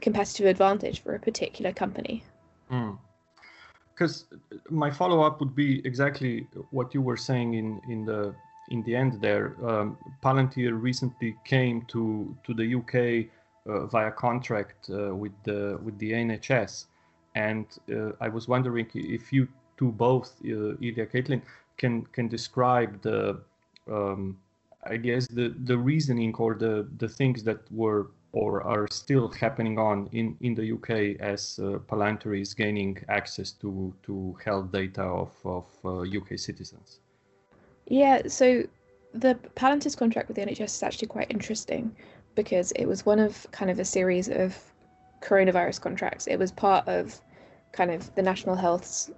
competitive 0.00 0.46
advantage 0.46 1.02
for 1.02 1.14
a 1.14 1.20
particular 1.20 1.72
company. 1.72 2.22
Because 2.68 4.26
mm. 4.52 4.58
my 4.70 4.90
follow 4.90 5.22
up 5.22 5.40
would 5.40 5.54
be 5.54 5.84
exactly 5.84 6.46
what 6.70 6.94
you 6.94 7.00
were 7.00 7.16
saying 7.16 7.54
in 7.54 7.80
in 7.88 8.04
the 8.04 8.34
in 8.70 8.82
the 8.84 8.94
end 8.96 9.20
there. 9.20 9.56
Um, 9.66 9.96
Palantir 10.22 10.80
recently 10.80 11.36
came 11.44 11.82
to 11.92 12.36
to 12.44 12.54
the 12.54 12.66
UK 12.80 13.30
via 13.66 14.10
contract 14.10 14.90
uh, 14.90 15.14
with 15.14 15.32
the 15.44 15.78
with 15.82 15.98
the 15.98 16.12
NHS, 16.12 16.86
and 17.34 17.66
uh, 17.90 18.12
I 18.20 18.28
was 18.28 18.48
wondering 18.48 18.88
if 18.94 19.32
you 19.32 19.48
two 19.76 19.92
both, 19.92 20.34
uh, 20.44 20.76
Ilia, 20.80 21.06
Caitlin, 21.06 21.42
can 21.76 22.04
can 22.06 22.28
describe 22.28 23.00
the 23.02 23.40
um, 23.90 24.38
I 24.84 24.96
guess 24.96 25.26
the 25.28 25.54
the 25.64 25.76
reasoning 25.76 26.34
or 26.36 26.54
the 26.54 26.88
the 26.98 27.08
things 27.08 27.42
that 27.44 27.60
were 27.72 28.10
or 28.32 28.62
are 28.62 28.88
still 28.90 29.28
happening 29.28 29.78
on 29.78 30.08
in 30.12 30.36
in 30.40 30.54
the 30.54 30.72
UK 30.72 31.20
as 31.20 31.58
uh, 31.62 31.78
Palantir 31.88 32.40
is 32.40 32.54
gaining 32.54 32.98
access 33.08 33.52
to 33.52 33.94
to 34.02 34.36
health 34.44 34.72
data 34.72 35.02
of 35.02 35.32
of 35.44 35.66
uh, 35.84 36.00
UK 36.00 36.38
citizens. 36.38 37.00
Yeah, 37.86 38.22
so 38.26 38.64
the 39.12 39.34
Palantir's 39.54 39.94
contract 39.94 40.28
with 40.28 40.36
the 40.36 40.42
NHS 40.42 40.64
is 40.76 40.82
actually 40.82 41.08
quite 41.08 41.30
interesting 41.30 41.94
because 42.34 42.72
it 42.72 42.86
was 42.86 43.06
one 43.06 43.18
of 43.18 43.46
kind 43.52 43.70
of 43.70 43.78
a 43.78 43.84
series 43.84 44.28
of 44.28 44.56
coronavirus 45.20 45.80
contracts. 45.80 46.26
It 46.26 46.36
was 46.36 46.52
part 46.52 46.86
of 46.88 47.20
kind 47.72 47.90
of 47.90 48.14
the 48.14 48.22
National 48.22 48.54
Health's 48.54 49.10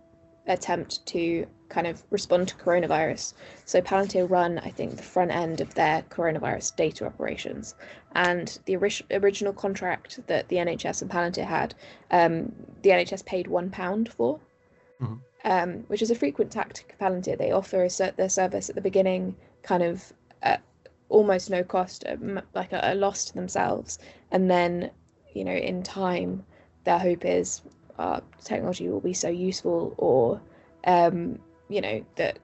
attempt 0.47 1.05
to 1.07 1.47
kind 1.69 1.87
of 1.87 2.03
respond 2.11 2.49
to 2.49 2.55
coronavirus. 2.57 3.35
So 3.65 3.81
Palantir 3.81 4.31
run, 4.31 4.59
I 4.61 4.71
think, 4.71 4.97
the 4.97 5.03
front 5.03 5.33
end 5.33 5.61
of 5.61 5.75
their 5.75 6.03
coronavirus 6.03 6.77
data 6.77 7.07
operations. 7.07 7.75
And 8.15 8.59
the 8.67 8.77
ori- 8.77 9.07
original 9.11 9.53
contract 9.53 10.21
that 10.29 10.49
the 10.49 10.57
NHS 10.57 11.03
and 11.03 11.11
Palantir 11.11 11.45
had, 11.45 11.75
um, 12.11 12.53
the 12.83 12.91
NHS 12.91 13.25
paid 13.27 13.49
one 13.49 13.71
pound 13.71 14.13
for, 14.13 14.39
Mhm. 15.01 15.21
um, 15.45 15.73
which 15.89 16.03
is 16.03 16.11
a 16.11 16.15
frequent 16.15 16.53
tactic 16.53 16.93
of 16.93 16.99
Palantir. 16.99 17.37
They 17.37 17.51
offer 17.51 17.85
a 17.85 18.13
their 18.13 18.29
service 18.29 18.69
at 18.69 18.77
the 18.77 18.81
beginning, 18.81 19.35
kind 19.63 19.83
of 19.83 20.13
at 20.43 20.63
almost 21.09 21.51
no 21.51 21.63
cost, 21.63 22.05
um, 22.09 22.41
like 22.55 22.73
a, 22.73 22.81
a 22.83 22.95
loss 22.95 23.27
to 23.27 23.35
themselves, 23.35 23.99
and 24.31 24.51
then, 24.51 24.91
you 25.35 25.45
know, 25.45 25.53
in 25.53 25.83
time, 25.83 26.45
their 26.85 26.99
hope 26.99 27.25
is 27.25 27.63
our 27.99 28.23
technology 28.45 28.89
will 28.89 29.01
be 29.01 29.15
so 29.15 29.29
useful, 29.29 29.95
or 29.99 30.41
um, 30.85 31.39
you 31.69 31.81
know 31.81 32.05
that 32.17 32.39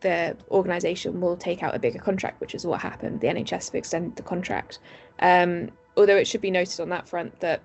the 0.00 0.36
organization 0.50 1.20
will 1.20 1.36
take 1.36 1.62
out 1.62 1.74
a 1.74 1.78
bigger 1.78 1.98
contract, 1.98 2.40
which 2.40 2.54
is 2.54 2.66
what 2.66 2.80
happened. 2.80 3.20
The 3.20 3.28
NHS 3.28 3.66
have 3.66 3.74
extended 3.74 4.16
the 4.16 4.22
contract. 4.22 4.80
Um, 5.20 5.70
although 5.96 6.16
it 6.16 6.26
should 6.26 6.40
be 6.40 6.50
noted 6.50 6.80
on 6.80 6.88
that 6.90 7.08
front 7.08 7.38
that 7.40 7.62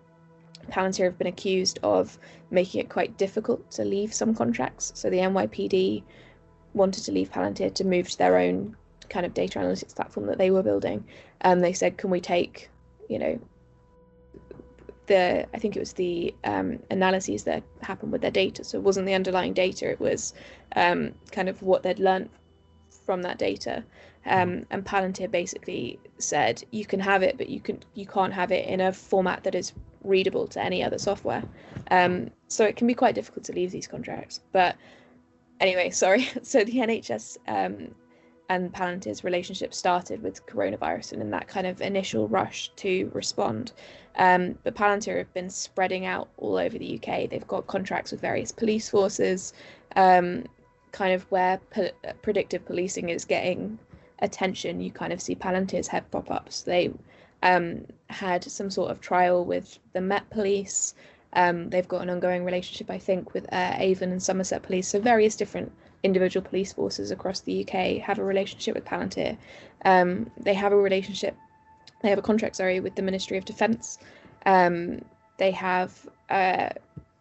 Palantir 0.70 1.06
have 1.06 1.18
been 1.18 1.27
accused 1.27 1.80
of 1.84 2.18
making 2.51 2.82
it 2.82 2.89
quite 2.89 3.18
difficult 3.18 3.70
to 3.72 3.84
leave 3.84 4.13
some 4.13 4.36
contracts. 4.36 4.92
So 4.96 5.10
the 5.10 5.18
NYPD 5.18 6.04
wanted 6.74 7.04
to 7.06 7.12
leave 7.12 7.32
Palantir 7.32 7.74
to 7.74 7.84
move 7.84 8.10
to 8.10 8.18
their 8.18 8.38
own 8.38 8.75
kind 9.09 9.25
of 9.25 9.33
data 9.33 9.59
analytics 9.59 9.95
platform 9.95 10.27
that 10.27 10.37
they 10.37 10.51
were 10.51 10.63
building. 10.63 11.05
And 11.41 11.63
they 11.63 11.73
said, 11.73 11.97
can 11.97 12.09
we 12.09 12.21
take, 12.21 12.69
you 13.09 13.19
know, 13.19 13.39
the 15.07 15.47
I 15.53 15.57
think 15.59 15.75
it 15.75 15.79
was 15.79 15.93
the 15.93 16.35
um, 16.43 16.79
analyses 16.91 17.43
that 17.45 17.63
happened 17.81 18.11
with 18.11 18.21
their 18.21 18.31
data. 18.31 18.63
So 18.63 18.77
it 18.77 18.83
wasn't 18.83 19.07
the 19.07 19.13
underlying 19.13 19.53
data; 19.53 19.89
it 19.89 19.99
was 19.99 20.33
um, 20.75 21.13
kind 21.31 21.49
of 21.49 21.61
what 21.63 21.83
they'd 21.83 21.99
learned 21.99 22.29
from 23.05 23.23
that 23.23 23.39
data. 23.39 23.83
Um, 24.25 24.65
and 24.69 24.85
Palantir 24.85 25.31
basically 25.31 25.99
said, 26.17 26.61
you 26.71 26.85
can 26.85 26.99
have 26.99 27.23
it, 27.23 27.37
but 27.37 27.49
you 27.49 27.61
can 27.61 27.81
you 27.95 28.05
can't 28.05 28.33
have 28.33 28.51
it 28.51 28.67
in 28.67 28.81
a 28.81 28.91
format 28.91 29.43
that 29.43 29.55
is 29.55 29.73
readable 30.03 30.47
to 30.47 30.61
any 30.61 30.83
other 30.83 30.97
software. 30.97 31.43
Um, 31.89 32.29
so 32.47 32.65
it 32.65 32.75
can 32.75 32.87
be 32.87 32.93
quite 32.93 33.15
difficult 33.15 33.45
to 33.45 33.53
leave 33.53 33.71
these 33.71 33.87
contracts. 33.87 34.41
But 34.51 34.75
anyway, 35.59 35.89
sorry. 36.05 36.29
So 36.43 36.63
the 36.63 36.73
NHS 36.73 37.37
um, 37.47 37.95
and 38.50 38.74
Palantir's 38.74 39.24
relationship 39.24 39.74
started 39.74 40.22
with 40.22 40.46
coronavirus 40.46 41.13
and 41.13 41.22
in 41.22 41.32
that 41.32 41.48
kind 41.48 41.68
of 41.68 41.82
initial 41.82 42.27
rush 42.27 42.70
to 42.77 43.12
respond. 43.13 43.74
Um, 44.16 44.58
but 44.63 44.75
Palantir 44.75 45.18
have 45.18 45.34
been 45.34 45.50
spreading 45.50 46.06
out 46.06 46.30
all 46.38 46.58
over 46.58 46.77
the 46.77 46.96
UK. 46.96 47.30
They've 47.30 47.48
got 47.48 47.68
contracts 47.68 48.12
with 48.12 48.22
various 48.22 48.51
police 48.51 48.89
forces, 48.89 49.54
um, 49.96 50.46
kind 50.92 51.13
of 51.13 51.24
where 51.30 51.60
po- 51.70 51.92
predictive 52.22 52.66
policing 52.66 53.10
is 53.10 53.25
getting 53.25 53.77
attention. 54.20 54.82
You 54.82 54.92
kind 54.92 55.13
of 55.13 55.22
see 55.22 55.36
Palantir's 55.36 55.88
head 55.88 56.10
pop 56.10 56.32
up. 56.32 56.51
So 56.51 56.72
they 56.72 56.92
um, 57.44 57.86
had 58.10 58.44
some 58.44 58.70
sort 58.70 58.92
of 58.92 59.01
trial 59.01 59.46
with 59.46 59.77
the 59.94 60.01
Met 60.01 60.30
Police. 60.30 60.96
Um, 61.33 61.70
they've 61.70 61.88
got 61.88 62.01
an 62.01 62.10
ongoing 62.10 62.44
relationship, 62.46 62.90
I 62.90 62.98
think, 62.98 63.33
with 63.33 63.46
uh, 63.53 63.75
Avon 63.77 64.12
and 64.12 64.24
Somerset 64.24 64.64
Police. 64.64 64.88
So 64.88 65.00
various 65.00 65.36
different 65.36 65.72
individual 66.03 66.46
police 66.48 66.74
forces 66.74 67.12
across 67.12 67.42
the 67.42 67.64
UK 67.64 67.98
have 68.01 68.20
a 68.20 68.24
relationship 68.24 68.75
with 68.75 68.86
Palantir. 68.86 69.38
Um, 69.86 70.29
they 70.38 70.53
have 70.53 70.72
a 70.72 70.77
relationship, 70.77 71.36
they 72.01 72.10
have 72.10 72.20
a 72.20 72.24
contract, 72.24 72.55
sorry, 72.55 72.79
with 72.79 72.96
the 72.96 73.01
Ministry 73.01 73.38
of 73.38 73.46
Defence. 73.46 74.00
Um, 74.46 75.01
they 75.38 75.51
have 75.51 76.07
a 76.29 76.72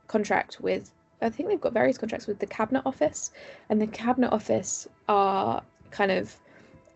contract 0.07 0.61
with, 0.61 0.91
I 1.21 1.31
think 1.31 1.49
they've 1.49 1.61
got 1.61 1.73
various 1.73 1.99
contracts 1.99 2.27
with 2.27 2.39
the 2.39 2.47
Cabinet 2.47 2.83
Office, 2.87 3.31
and 3.69 3.81
the 3.81 3.87
Cabinet 3.87 4.33
Office 4.33 4.87
are 5.09 5.62
kind 5.91 6.11
of 6.11 6.37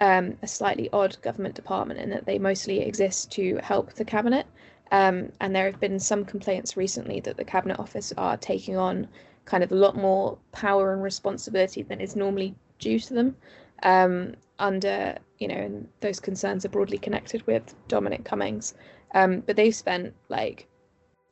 um, 0.01 0.37
a 0.43 0.47
slightly 0.47 0.89
odd 0.93 1.21
government 1.23 1.55
department 1.55 2.01
in 2.01 2.11
that 2.11 2.27
they 2.27 2.39
mostly 2.39 2.81
exist 2.81 3.31
to 3.33 3.57
help 3.63 3.95
the 3.95 4.05
Cabinet. 4.05 4.47
Um, 4.93 5.31
and 5.41 5.55
there 5.55 5.67
have 5.67 5.79
been 5.79 6.01
some 6.01 6.25
complaints 6.25 6.77
recently 6.77 7.21
that 7.21 7.37
the 7.37 7.45
Cabinet 7.45 7.79
Office 7.79 8.13
are 8.17 8.37
taking 8.37 8.77
on 8.77 9.09
kind 9.51 9.65
of 9.65 9.73
a 9.73 9.75
lot 9.75 9.97
more 9.97 10.39
power 10.53 10.93
and 10.93 11.03
responsibility 11.03 11.83
than 11.83 12.01
is 12.01 12.15
normally 12.15 12.55
due 12.79 13.01
to 13.01 13.15
them. 13.15 13.37
Um, 13.83 14.35
under, 14.61 15.17
you 15.39 15.49
know, 15.49 15.57
and 15.57 15.89
those 16.01 16.21
concerns 16.21 16.65
are 16.65 16.69
broadly 16.69 16.99
connected 16.99 17.45
with 17.47 17.75
Dominic 17.89 18.25
Cummings. 18.25 18.75
Um, 19.13 19.41
but 19.41 19.57
they've 19.57 19.75
spent 19.75 20.15
like, 20.29 20.69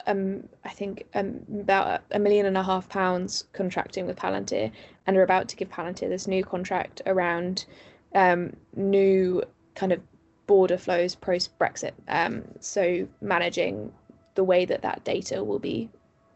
um, 0.06 0.48
I 0.64 0.70
think 0.70 1.04
um, 1.14 1.40
about 1.60 2.00
a 2.10 2.18
million 2.18 2.46
and 2.46 2.56
a 2.56 2.62
half 2.62 2.88
pounds 2.88 3.44
contracting 3.52 4.06
with 4.06 4.16
Palantir, 4.16 4.72
and 5.06 5.16
are 5.16 5.22
about 5.22 5.48
to 5.50 5.56
give 5.56 5.68
Palantir 5.68 6.08
this 6.08 6.26
new 6.26 6.42
contract 6.42 7.02
around 7.06 7.66
um, 8.14 8.56
new 8.74 9.44
kind 9.76 9.92
of 9.92 10.00
border 10.46 10.78
flows 10.78 11.14
post 11.14 11.56
Brexit. 11.58 11.92
Um, 12.08 12.42
so 12.58 13.06
managing 13.20 13.92
the 14.34 14.44
way 14.44 14.64
that 14.64 14.82
that 14.82 15.04
data 15.04 15.44
will 15.44 15.60
be 15.60 15.88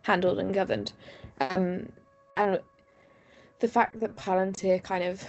handled 0.03 0.39
and 0.39 0.55
governed. 0.55 0.93
Um, 1.51 1.89
and 2.37 2.61
the 3.61 3.69
fact 3.69 4.01
that 4.01 4.17
Palantir 4.17 4.83
kind 4.83 5.05
of 5.05 5.27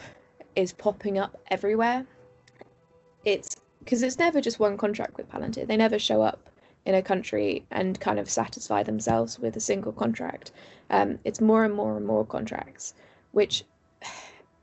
is 0.55 0.73
popping 0.73 1.17
up 1.17 1.39
everywhere, 1.49 2.05
it's 3.25 3.55
because 3.79 4.03
it's 4.03 4.17
never 4.17 4.39
just 4.41 4.59
one 4.59 4.77
contract 4.77 5.17
with 5.17 5.29
Palantir. 5.29 5.67
They 5.67 5.77
never 5.77 5.99
show 5.99 6.21
up 6.21 6.49
in 6.85 6.95
a 6.95 7.01
country 7.01 7.65
and 7.71 7.99
kind 7.99 8.19
of 8.19 8.29
satisfy 8.29 8.83
themselves 8.83 9.39
with 9.39 9.55
a 9.55 9.59
single 9.59 9.91
contract. 9.91 10.51
Um, 10.89 11.19
it's 11.23 11.41
more 11.41 11.63
and 11.63 11.73
more 11.73 11.97
and 11.97 12.05
more 12.05 12.25
contracts, 12.25 12.93
which 13.31 13.63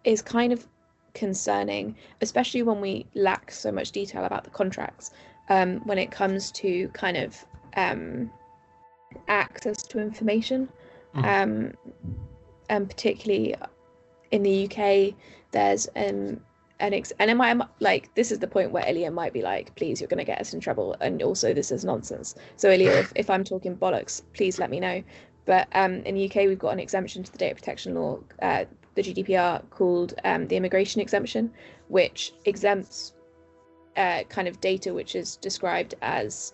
is 0.04 0.22
kind 0.22 0.52
of 0.52 0.66
concerning, 1.14 1.96
especially 2.20 2.62
when 2.62 2.80
we 2.80 3.06
lack 3.14 3.50
so 3.50 3.72
much 3.72 3.92
detail 3.92 4.24
about 4.24 4.44
the 4.44 4.50
contracts. 4.50 5.10
Um, 5.48 5.80
when 5.80 5.98
it 5.98 6.12
comes 6.12 6.52
to 6.52 6.88
kind 6.88 7.16
of 7.16 7.44
um, 7.76 8.30
access 9.26 9.82
to 9.84 9.98
information, 9.98 10.68
Mhm. 11.14 11.24
um, 11.24 11.72
and 12.68 12.88
particularly 12.88 13.54
in 14.30 14.42
the 14.42 14.64
UK, 14.66 15.14
there's 15.50 15.88
um, 15.96 16.40
an 16.78 16.94
ex- 16.94 17.12
and 17.18 17.30
it 17.30 17.34
might 17.34 17.58
like 17.80 18.14
this 18.14 18.30
is 18.30 18.38
the 18.38 18.46
point 18.46 18.70
where 18.70 18.88
Ilia 18.88 19.10
might 19.10 19.32
be 19.32 19.42
like, 19.42 19.74
please, 19.74 20.00
you're 20.00 20.08
going 20.08 20.18
to 20.18 20.24
get 20.24 20.40
us 20.40 20.54
in 20.54 20.60
trouble, 20.60 20.96
and 21.00 21.22
also 21.22 21.52
this 21.52 21.70
is 21.70 21.84
nonsense. 21.84 22.34
So 22.56 22.70
Ilia, 22.70 22.92
if, 23.00 23.12
if 23.14 23.30
I'm 23.30 23.44
talking 23.44 23.76
bollocks, 23.76 24.22
please 24.34 24.58
let 24.58 24.70
me 24.70 24.80
know. 24.80 25.02
But 25.46 25.68
um, 25.72 25.94
in 26.04 26.14
the 26.14 26.26
UK, 26.30 26.46
we've 26.46 26.58
got 26.58 26.70
an 26.70 26.80
exemption 26.80 27.22
to 27.24 27.32
the 27.32 27.38
data 27.38 27.54
protection 27.54 27.94
law, 27.94 28.20
uh, 28.40 28.64
the 28.94 29.02
GDPR, 29.02 29.68
called 29.70 30.14
um, 30.24 30.46
the 30.46 30.56
immigration 30.56 31.00
exemption, 31.00 31.52
which 31.88 32.32
exempts 32.44 33.14
uh, 33.96 34.22
kind 34.28 34.46
of 34.46 34.60
data 34.60 34.94
which 34.94 35.16
is 35.16 35.36
described 35.36 35.94
as 36.02 36.52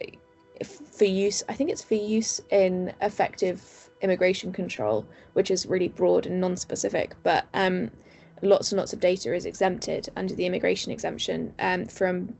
uh, 0.00 0.64
for 0.64 1.04
use. 1.06 1.42
I 1.48 1.54
think 1.54 1.70
it's 1.70 1.82
for 1.82 1.94
use 1.94 2.40
in 2.50 2.92
effective 3.02 3.85
immigration 4.00 4.52
control, 4.52 5.06
which 5.32 5.50
is 5.50 5.66
really 5.66 5.88
broad 5.88 6.26
and 6.26 6.40
non-specific. 6.40 7.14
But 7.22 7.46
um, 7.54 7.90
lots 8.42 8.72
and 8.72 8.78
lots 8.78 8.92
of 8.92 9.00
data 9.00 9.34
is 9.34 9.46
exempted 9.46 10.08
under 10.16 10.34
the 10.34 10.46
immigration 10.46 10.92
exemption 10.92 11.54
um, 11.58 11.86
from, 11.86 12.34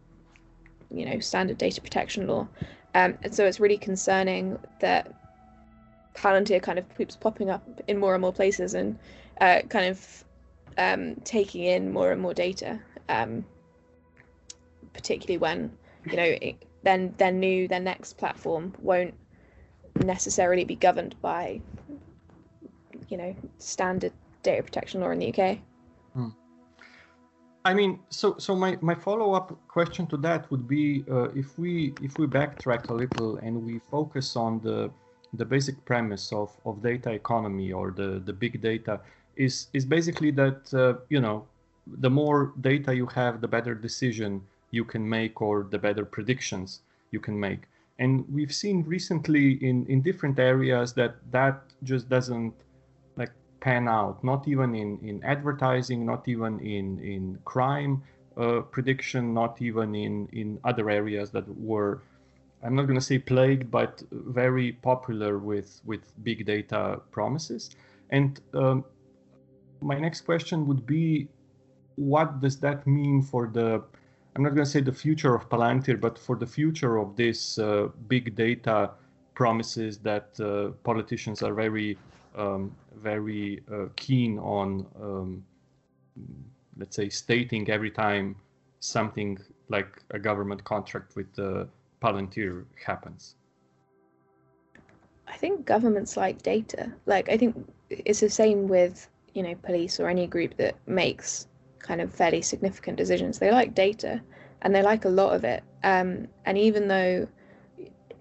you 0.90 1.06
know, 1.06 1.20
standard 1.20 1.58
data 1.58 1.80
protection 1.80 2.26
law. 2.26 2.46
Um, 2.94 3.18
and 3.22 3.34
so 3.34 3.44
it's 3.44 3.60
really 3.60 3.78
concerning 3.78 4.58
that 4.80 5.12
Palantir 6.14 6.62
kind 6.62 6.78
of 6.78 6.96
keeps 6.96 7.16
popping 7.16 7.50
up 7.50 7.62
in 7.88 7.98
more 7.98 8.14
and 8.14 8.22
more 8.22 8.32
places 8.32 8.74
and 8.74 8.98
uh, 9.40 9.60
kind 9.68 9.86
of 9.86 10.24
um, 10.78 11.14
taking 11.24 11.64
in 11.64 11.92
more 11.92 12.10
and 12.12 12.20
more 12.20 12.34
data, 12.34 12.80
um, 13.08 13.44
particularly 14.92 15.38
when 15.38 15.70
you 16.06 16.16
know 16.16 16.36
it, 16.40 16.56
then 16.82 17.14
their 17.18 17.32
new 17.32 17.68
their 17.68 17.80
next 17.80 18.16
platform 18.16 18.72
won't 18.80 19.14
necessarily 20.04 20.64
be 20.64 20.76
governed 20.76 21.14
by 21.22 21.60
you 23.08 23.16
know 23.16 23.34
standard 23.58 24.12
data 24.42 24.62
protection 24.62 25.00
law 25.00 25.10
in 25.10 25.18
the 25.18 25.28
UK. 25.32 25.58
I 27.66 27.74
mean, 27.74 27.98
so 28.10 28.36
so 28.38 28.54
my, 28.54 28.78
my 28.80 28.94
follow 28.94 29.32
up 29.32 29.48
question 29.66 30.06
to 30.12 30.16
that 30.18 30.48
would 30.52 30.68
be 30.68 31.04
uh, 31.10 31.30
if 31.42 31.58
we 31.58 31.94
if 32.00 32.16
we 32.16 32.26
backtrack 32.28 32.90
a 32.90 32.94
little 32.94 33.38
and 33.38 33.54
we 33.66 33.80
focus 33.90 34.36
on 34.36 34.60
the 34.60 34.88
the 35.32 35.44
basic 35.44 35.84
premise 35.84 36.32
of, 36.32 36.50
of 36.64 36.80
data 36.80 37.10
economy 37.10 37.72
or 37.72 37.90
the, 37.90 38.22
the 38.24 38.32
big 38.32 38.60
data, 38.60 39.00
is 39.34 39.66
is 39.72 39.84
basically 39.84 40.30
that 40.30 40.72
uh, 40.74 40.94
you 41.08 41.20
know 41.20 41.48
the 42.04 42.08
more 42.08 42.52
data 42.60 42.94
you 42.94 43.06
have, 43.06 43.40
the 43.40 43.48
better 43.48 43.74
decision 43.74 44.42
you 44.70 44.84
can 44.84 45.02
make 45.08 45.42
or 45.42 45.66
the 45.68 45.78
better 45.78 46.04
predictions 46.04 46.82
you 47.10 47.18
can 47.18 47.38
make. 47.38 47.62
And 47.98 48.24
we've 48.30 48.52
seen 48.52 48.82
recently 48.82 49.52
in, 49.64 49.86
in 49.86 50.02
different 50.02 50.38
areas 50.38 50.92
that 50.94 51.16
that 51.30 51.62
just 51.82 52.08
doesn't 52.08 52.54
like 53.16 53.32
pan 53.60 53.88
out, 53.88 54.22
not 54.22 54.46
even 54.46 54.74
in, 54.74 54.98
in 55.02 55.22
advertising, 55.24 56.04
not 56.04 56.28
even 56.28 56.60
in, 56.60 56.98
in 57.00 57.38
crime 57.44 58.02
uh, 58.36 58.60
prediction, 58.60 59.32
not 59.32 59.62
even 59.62 59.94
in, 59.94 60.28
in 60.32 60.58
other 60.64 60.90
areas 60.90 61.30
that 61.30 61.48
were, 61.58 62.02
I'm 62.62 62.74
not 62.74 62.82
going 62.82 62.98
to 62.98 63.04
say 63.04 63.18
plagued, 63.18 63.70
but 63.70 64.02
very 64.12 64.72
popular 64.72 65.38
with, 65.38 65.80
with 65.84 66.00
big 66.22 66.44
data 66.44 67.00
promises. 67.10 67.70
And 68.10 68.38
um, 68.52 68.84
my 69.80 69.98
next 69.98 70.22
question 70.22 70.66
would 70.66 70.86
be 70.86 71.28
what 71.96 72.40
does 72.40 72.58
that 72.60 72.86
mean 72.86 73.22
for 73.22 73.46
the 73.46 73.82
i'm 74.36 74.42
not 74.42 74.54
going 74.54 74.64
to 74.64 74.70
say 74.70 74.80
the 74.80 74.92
future 74.92 75.34
of 75.34 75.48
palantir 75.48 75.98
but 75.98 76.18
for 76.18 76.36
the 76.36 76.46
future 76.46 76.98
of 76.98 77.16
this 77.16 77.58
uh, 77.58 77.88
big 78.06 78.36
data 78.36 78.90
promises 79.34 79.98
that 79.98 80.28
uh, 80.40 80.70
politicians 80.84 81.42
are 81.42 81.54
very 81.54 81.98
um, 82.36 82.70
very 83.02 83.62
uh, 83.72 83.86
keen 83.96 84.38
on 84.38 84.86
um, 85.00 85.42
let's 86.76 86.94
say 86.94 87.08
stating 87.08 87.70
every 87.70 87.90
time 87.90 88.36
something 88.80 89.38
like 89.70 90.02
a 90.10 90.18
government 90.18 90.62
contract 90.64 91.16
with 91.16 91.38
uh, 91.38 91.64
palantir 92.02 92.64
happens. 92.84 93.36
I 95.26 95.36
think 95.38 95.64
governments 95.64 96.16
like 96.16 96.42
data. 96.42 96.92
Like 97.06 97.30
i 97.30 97.36
think 97.38 97.52
it's 97.88 98.20
the 98.20 98.30
same 98.30 98.68
with 98.68 99.08
you 99.32 99.42
know 99.42 99.54
police 99.62 99.98
or 99.98 100.08
any 100.08 100.26
group 100.26 100.56
that 100.58 100.74
makes 100.86 101.48
kind 101.86 102.00
of 102.00 102.12
fairly 102.12 102.42
significant 102.42 102.96
decisions. 102.96 103.38
They 103.38 103.50
like 103.50 103.74
data 103.74 104.20
and 104.62 104.74
they 104.74 104.82
like 104.82 105.04
a 105.04 105.08
lot 105.08 105.34
of 105.34 105.44
it. 105.44 105.62
Um, 105.84 106.28
and 106.44 106.58
even 106.58 106.88
though 106.88 107.28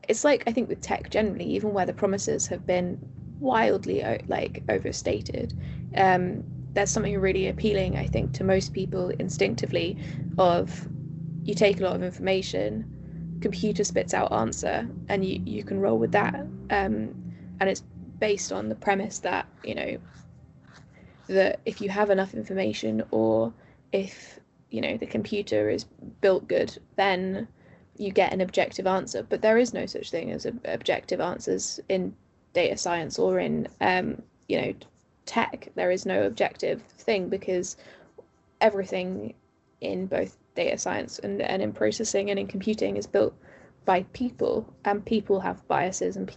it's 0.08 0.24
like, 0.24 0.44
I 0.48 0.52
think 0.52 0.70
with 0.70 0.82
tech 0.82 1.10
generally, 1.10 1.46
even 1.46 1.74
where 1.74 1.86
the 1.86 1.94
promises 1.94 2.48
have 2.48 2.66
been 2.66 3.00
wildly 3.40 4.04
like 4.28 4.64
overstated, 4.70 5.54
um, 5.96 6.44
there's 6.74 6.92
something 6.92 7.18
really 7.18 7.48
appealing, 7.48 7.98
I 7.98 8.06
think, 8.06 8.34
to 8.34 8.44
most 8.44 8.74
people 8.74 9.10
instinctively 9.10 9.98
of 10.38 10.88
you 11.44 11.54
take 11.54 11.80
a 11.80 11.84
lot 11.84 11.96
of 11.96 12.04
information, 12.04 13.40
computer 13.42 13.84
spits 13.84 14.14
out 14.14 14.32
answer, 14.32 14.88
and 15.08 15.26
you, 15.26 15.42
you 15.46 15.64
can 15.64 15.80
roll 15.80 15.98
with 15.98 16.12
that. 16.12 16.36
Um, 16.70 17.16
and 17.60 17.70
it's 17.70 17.84
based 18.20 18.52
on 18.52 18.70
the 18.70 18.76
premise 18.76 19.20
that, 19.20 19.48
you 19.64 19.76
know, 19.76 19.98
that 21.28 21.60
if 21.66 21.82
you 21.82 21.90
have 21.90 22.10
enough 22.10 22.34
information 22.34 23.04
or 23.12 23.54
if 23.92 24.40
you 24.70 24.82
know 24.82 24.98
the 24.98 25.06
computer 25.06 25.70
is 25.70 25.86
built 26.22 26.48
good 26.48 26.78
then 26.96 27.48
you 27.98 28.12
get 28.12 28.34
an 28.34 28.42
objective 28.42 28.88
answer. 28.88 29.26
But 29.28 29.42
there 29.42 29.58
is 29.58 29.74
no 29.74 29.86
such 29.86 30.12
thing 30.12 30.32
as 30.32 30.46
objective 30.66 31.22
answers 31.22 31.80
in 31.90 32.16
data 32.54 32.78
science 32.78 33.18
or 33.20 33.40
in 33.40 33.68
um, 33.82 34.22
you 34.48 34.62
know 34.62 34.74
tech. 35.26 35.70
There 35.76 35.92
is 35.92 36.06
no 36.06 36.24
objective 36.24 36.82
thing 36.98 37.30
because 37.30 37.78
everything 38.62 39.34
in 39.82 40.08
both 40.08 40.38
data 40.56 40.78
science 40.78 41.20
and, 41.20 41.42
and 41.42 41.62
in 41.62 41.74
processing 41.74 42.30
and 42.30 42.40
in 42.40 42.48
computing 42.48 42.98
is 42.98 43.08
built 43.08 43.34
by 43.84 44.04
people 44.14 44.74
and 44.86 45.06
people 45.06 45.40
have 45.40 45.68
biases 45.68 46.16
and 46.16 46.28
pe- 46.28 46.36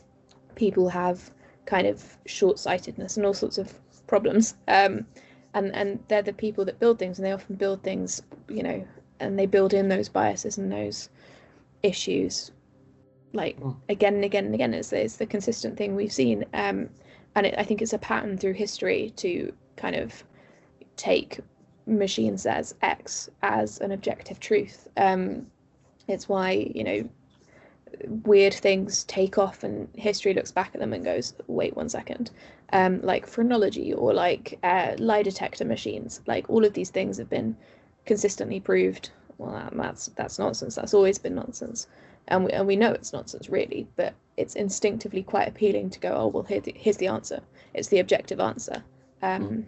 people 0.55 0.89
have 0.89 1.31
kind 1.67 1.87
of 1.87 2.19
short-sightedness 2.27 3.17
and 3.17 3.25
all 3.25 3.35
sorts 3.35 3.59
of 3.59 3.73
problems. 4.09 4.57
Um, 4.67 5.07
and 5.55 5.75
and 5.75 5.99
they're 6.09 6.23
the 6.23 6.33
people 6.33 6.65
that 6.65 6.79
build 6.79 6.99
things, 6.99 7.19
and 7.19 7.27
they 7.27 7.33
often 7.33 7.55
build 7.57 7.83
things, 7.83 8.23
you 8.49 8.63
know, 8.63 8.87
and 9.21 9.39
they 9.39 9.47
build 9.47 9.73
in 9.73 9.89
those 9.89 10.09
biases 10.09 10.59
and 10.59 10.71
those 10.71 11.09
issues, 11.83 12.51
like 13.33 13.59
mm. 13.61 13.77
again 13.89 14.15
and 14.17 14.25
again 14.25 14.47
and 14.47 14.55
again. 14.55 14.75
It's, 14.75 14.93
it's 14.93 15.17
the 15.17 15.27
consistent 15.27 15.77
thing 15.77 15.95
we've 15.95 16.13
seen, 16.13 16.45
um, 16.55 16.89
and 17.35 17.47
it, 17.47 17.55
I 17.57 17.65
think 17.65 17.81
it's 17.81 17.93
a 17.93 17.99
pattern 17.99 18.37
through 18.37 18.55
history 18.55 19.13
to 19.17 19.53
kind 19.77 19.97
of 19.97 20.25
take 20.97 21.41
machine 21.87 22.37
says 22.37 22.75
X 22.83 23.31
as 23.43 23.79
an 23.79 23.93
objective 23.93 24.41
truth. 24.41 24.89
Um, 24.97 25.47
it's 26.09 26.29
why 26.29 26.71
you 26.75 26.85
know 26.85 27.09
weird 28.25 28.55
things 28.55 29.05
take 29.05 29.39
off 29.39 29.65
and 29.65 29.89
history 29.95 30.35
looks 30.35 30.53
back 30.53 30.71
at 30.75 30.81
them 30.81 30.93
and 30.93 31.05
goes 31.05 31.35
wait 31.47 31.77
one 31.77 31.89
second. 31.89 32.31
Um, 32.73 33.01
like 33.03 33.27
phrenology 33.27 33.93
or 33.93 34.13
like 34.13 34.59
uh, 34.63 34.95
lie 34.99 35.23
detector 35.23 35.65
machines. 35.65 36.21
Like 36.27 36.49
all 36.49 36.65
of 36.65 36.75
these 36.75 36.91
things 36.91 37.17
have 37.19 37.31
been 37.31 37.57
consistently 38.05 38.61
proved. 38.61 39.11
Well 39.39 39.71
that's 39.73 40.07
that's 40.17 40.39
nonsense. 40.39 40.75
That's 40.75 40.95
always 40.95 41.19
been 41.19 41.35
nonsense. 41.35 41.87
And 42.29 42.45
we, 42.45 42.51
and 42.51 42.67
we 42.67 42.77
know 42.77 42.93
it's 42.93 43.13
nonsense 43.13 43.49
really 43.49 43.89
but 43.97 44.15
it's 44.37 44.55
instinctively 44.55 45.23
quite 45.23 45.49
appealing 45.49 45.91
to 45.91 45.99
go 45.99 46.13
oh 46.15 46.27
well 46.27 46.43
here 46.43 46.61
the, 46.61 46.75
here's 46.77 46.99
the 46.99 47.09
answer. 47.09 47.41
It's 47.75 47.89
the 47.89 48.01
objective 48.01 48.41
answer. 48.41 48.83
Um, 49.23 49.49
mm. 49.49 49.65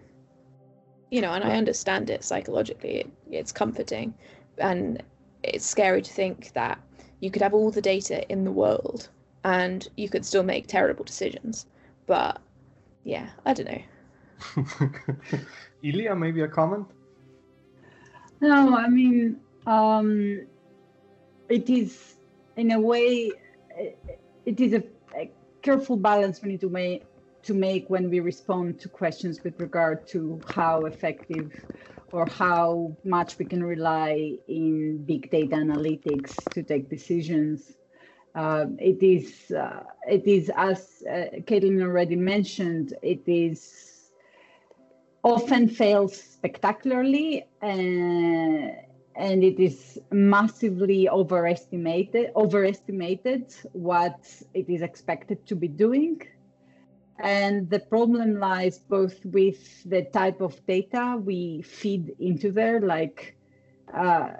you 1.11 1.21
know 1.21 1.33
and 1.33 1.43
i 1.43 1.57
understand 1.57 2.11
it 2.11 2.23
psychologically. 2.23 2.97
It, 2.99 3.11
it's 3.31 3.53
comforting. 3.53 4.15
And 4.59 5.03
it's 5.43 5.65
scary 5.65 6.03
to 6.03 6.13
think 6.13 6.53
that 6.53 6.79
you 7.21 7.31
could 7.31 7.43
have 7.43 7.55
all 7.55 7.71
the 7.71 7.81
data 7.81 8.27
in 8.31 8.45
the 8.45 8.51
world 8.51 9.09
and 9.45 9.89
you 9.97 10.09
could 10.09 10.25
still 10.25 10.43
make 10.43 10.67
terrible 10.67 11.05
decisions. 11.05 11.67
But 12.07 12.41
yeah, 13.05 13.29
I 13.47 13.55
don't 13.55 13.69
know. 13.69 14.91
Ilia, 15.83 16.17
maybe 16.17 16.43
a 16.43 16.49
comment? 16.49 16.87
No, 18.41 18.75
I 18.75 18.89
mean, 18.89 19.39
um, 19.67 20.47
it 21.49 21.69
is 21.69 22.15
in 22.57 22.73
a 22.73 22.81
way, 22.81 23.33
it 24.45 24.61
is 24.61 24.73
a, 24.73 24.83
a 25.15 25.31
careful 25.63 25.97
balance 25.97 26.43
we 26.43 26.51
need 26.51 26.61
to 26.61 26.71
make 26.71 27.05
to 27.43 27.55
make 27.55 27.89
when 27.89 28.11
we 28.11 28.21
respond 28.21 28.79
to 28.79 28.89
questions 28.89 29.43
with 29.43 29.59
regard 29.61 30.07
to 30.07 30.39
how 30.47 30.85
effective 30.85 31.51
or 32.13 32.27
how 32.27 32.97
much 33.05 33.39
we 33.39 33.45
can 33.45 33.63
rely 33.63 34.37
in 34.49 35.05
big 35.05 35.31
data 35.31 35.57
analytics 35.57 36.51
to 36.53 36.63
take 36.63 36.89
decisions. 36.89 37.77
Uh, 38.35 38.67
it 38.79 39.03
is, 39.03 39.51
uh, 39.51 39.83
it 40.09 40.27
is 40.27 40.51
as 40.57 41.03
uh, 41.09 41.27
Caitlin 41.47 41.83
already 41.83 42.17
mentioned, 42.17 42.95
it 43.03 43.23
is 43.27 44.11
often 45.23 45.69
fails 45.69 46.17
spectacularly 46.17 47.47
and, 47.61 48.71
uh, 48.71 48.75
and 49.17 49.45
it 49.45 49.61
is 49.61 49.99
massively 50.11 51.09
overestimated, 51.09 52.31
overestimated 52.37 53.53
what 53.73 54.19
it 54.55 54.69
is 54.71 54.81
expected 54.83 55.45
to 55.47 55.55
be 55.55 55.69
doing 55.69 56.23
and 57.23 57.69
the 57.69 57.81
problem 57.81 58.39
lies 58.39 58.79
both 58.79 59.25
with 59.27 59.85
the 59.85 60.03
type 60.03 60.41
of 60.41 60.65
data 60.67 61.21
we 61.23 61.63
feed 61.63 62.15
into 62.19 62.51
there, 62.51 62.81
like 62.81 63.37
uh, 63.93 64.31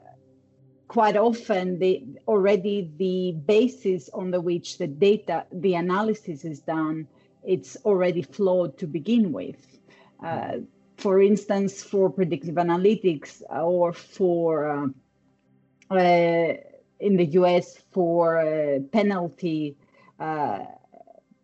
quite 0.89 1.17
often 1.17 1.79
the 1.79 2.05
already 2.27 2.91
the 2.97 3.33
basis 3.47 4.09
on 4.11 4.31
the 4.31 4.41
which 4.41 4.79
the 4.79 4.87
data, 4.87 5.45
the 5.53 5.75
analysis 5.75 6.45
is 6.45 6.61
done, 6.61 7.07
it's 7.45 7.77
already 7.85 8.23
flawed 8.23 8.79
to 8.79 8.87
begin 8.87 9.31
with. 9.33 9.79
Uh, 10.25 10.59
for 10.97 11.21
instance, 11.21 11.83
for 11.83 12.11
predictive 12.11 12.57
analytics 12.57 13.43
or 13.51 13.93
for 13.93 14.71
uh, 14.71 15.95
uh 15.95 16.55
in 17.01 17.17
the 17.17 17.25
US 17.41 17.83
for 17.91 18.39
uh, 18.39 18.79
penalty 18.93 19.77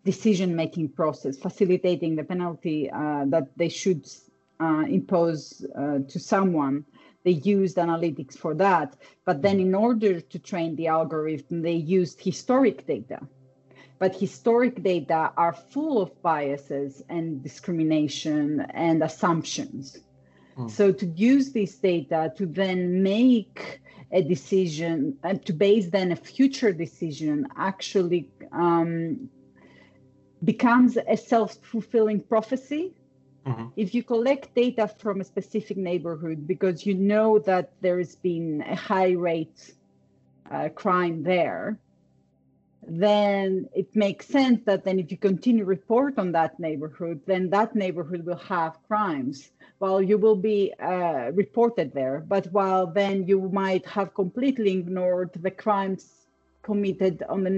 uh, 0.07 0.13
decision 0.13 0.55
making 0.57 0.89
process, 0.89 1.37
facilitating 1.37 2.17
the 2.17 2.25
penalty 2.25 2.91
uh, 2.91 3.25
that 3.27 3.49
they 3.57 3.69
should 3.69 4.07
uh, 4.61 4.85
impose 4.89 5.65
uh, 5.77 5.99
to 6.09 6.19
someone. 6.19 6.85
They 7.25 7.33
used 7.33 7.77
analytics 7.77 8.37
for 8.39 8.55
that. 8.55 8.97
But 9.25 9.43
then, 9.43 9.61
in 9.61 9.75
order 9.75 10.21
to 10.21 10.39
train 10.39 10.77
the 10.77 10.87
algorithm, 10.87 11.63
they 11.63 11.75
used 11.75 12.21
historic 12.21 12.87
data. 12.87 13.21
But 13.99 14.15
historic 14.15 14.83
data 14.83 15.33
are 15.37 15.53
full 15.53 16.01
of 16.01 16.11
biases 16.23 17.03
and 17.09 17.43
discrimination 17.43 18.61
and 18.75 19.03
assumptions. 19.03 19.99
Mm. 20.57 20.71
So, 20.71 20.93
to 20.93 21.07
use 21.07 21.53
this 21.53 21.75
data 21.77 22.33
to 22.37 22.47
then 22.47 23.03
make 23.03 23.81
a 24.13 24.23
decision 24.23 25.19
and 25.25 25.45
to 25.47 25.53
base 25.53 25.91
then 25.91 26.13
a 26.13 26.17
future 26.17 26.73
decision 26.73 27.49
actually 27.57 28.31
um, 28.53 29.29
becomes 30.45 30.97
a 30.97 31.17
self-fulfilling 31.17 32.21
prophecy 32.21 32.93
mm-hmm. 33.47 33.67
if 33.77 33.95
you 33.95 34.03
collect 34.03 34.55
data 34.55 34.87
from 34.99 35.21
a 35.21 35.25
specific 35.25 35.77
neighborhood 35.77 36.47
because 36.47 36.85
you 36.85 36.95
know 36.95 37.39
that 37.39 37.73
there's 37.81 38.17
been 38.17 38.63
a 38.69 38.75
high 38.75 39.13
rate 39.13 39.75
uh, 40.51 40.69
crime 40.69 41.23
there 41.23 41.79
then 42.89 43.69
it 43.75 43.95
makes 43.97 44.27
sense 44.27 44.61
that 44.65 44.85
then 44.85 44.99
if 44.99 45.11
you 45.11 45.17
continue 45.17 45.65
report 45.65 46.19
on 46.19 46.33
that 46.33 46.59
neighborhood, 46.61 47.21
then 47.27 47.51
that 47.51 47.75
neighborhood 47.75 48.25
will 48.25 48.37
have 48.37 48.79
crimes 48.87 49.51
while 49.79 50.01
you 50.01 50.17
will 50.17 50.37
be 50.37 50.73
uh, 50.81 51.31
reported 51.35 51.93
there. 51.93 52.25
But 52.27 52.47
while 52.53 52.87
then 52.87 53.27
you 53.27 53.49
might 53.53 53.85
have 53.87 54.15
completely 54.15 54.79
ignored 54.79 55.31
the 55.35 55.51
crimes 55.51 56.27
committed 56.63 57.25
on 57.29 57.43
the 57.43 57.51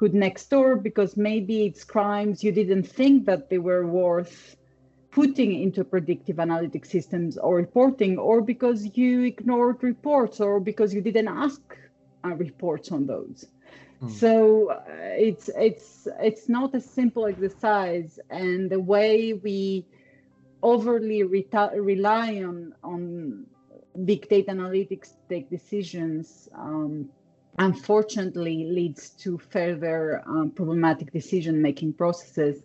neighborhood 0.00 0.14
next 0.14 0.50
door 0.50 0.76
because 0.76 1.16
maybe 1.16 1.66
it's 1.66 1.84
crimes 1.84 2.42
you 2.42 2.52
didn't 2.52 2.84
think 2.84 3.26
that 3.26 3.48
they 3.48 3.58
were 3.58 3.86
worth 3.86 4.56
putting 5.10 5.62
into 5.62 5.84
predictive 5.84 6.38
analytic 6.38 6.84
systems 6.84 7.38
or 7.38 7.56
reporting, 7.56 8.18
or 8.18 8.42
because 8.42 8.96
you 8.96 9.22
ignored 9.22 9.82
reports 9.82 10.40
or 10.40 10.60
because 10.60 10.92
you 10.92 11.00
didn't 11.00 11.28
ask 11.28 11.60
uh, 12.24 12.34
reports 12.34 12.92
on 12.92 13.06
those. 13.06 13.46
Mm. 14.02 14.10
So 14.10 14.70
uh, 14.72 14.82
it's 15.16 15.48
it's 15.56 16.06
it's 16.20 16.48
not 16.48 16.74
a 16.74 16.80
simple 16.80 17.26
exercise, 17.26 18.18
and 18.28 18.70
the 18.70 18.80
way 18.80 19.32
we 19.32 19.86
overly 20.62 21.22
reta- 21.22 21.72
rely 21.74 22.42
on 22.42 22.74
on 22.82 23.46
big 24.04 24.28
data 24.28 24.50
analytics 24.50 25.14
to 25.14 25.20
take 25.30 25.48
decisions 25.48 26.48
um, 26.54 27.08
unfortunately 27.58 28.64
leads 28.64 29.10
to 29.10 29.38
further 29.38 30.22
um, 30.26 30.50
problematic 30.50 31.12
decision 31.12 31.62
making 31.62 31.92
processes 31.92 32.62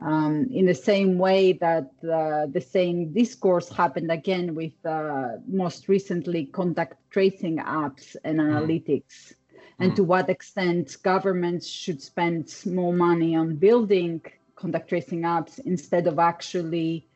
um, 0.00 0.48
in 0.52 0.66
the 0.66 0.74
same 0.74 1.18
way 1.18 1.52
that 1.54 1.90
uh, 2.04 2.46
the 2.46 2.60
same 2.60 3.12
discourse 3.12 3.68
happened 3.68 4.10
again 4.10 4.54
with 4.54 4.72
uh, 4.84 5.36
most 5.46 5.88
recently 5.88 6.46
contact 6.46 6.94
tracing 7.10 7.58
apps 7.58 8.16
and 8.24 8.38
mm. 8.38 8.46
analytics 8.46 9.34
and 9.80 9.92
mm. 9.92 9.96
to 9.96 10.04
what 10.04 10.28
extent 10.28 10.96
governments 11.02 11.66
should 11.66 12.00
spend 12.00 12.54
more 12.66 12.92
money 12.92 13.34
on 13.34 13.56
building 13.56 14.20
contact 14.54 14.88
tracing 14.88 15.22
apps 15.22 15.58
instead 15.60 16.06
of 16.06 16.18
actually 16.18 17.06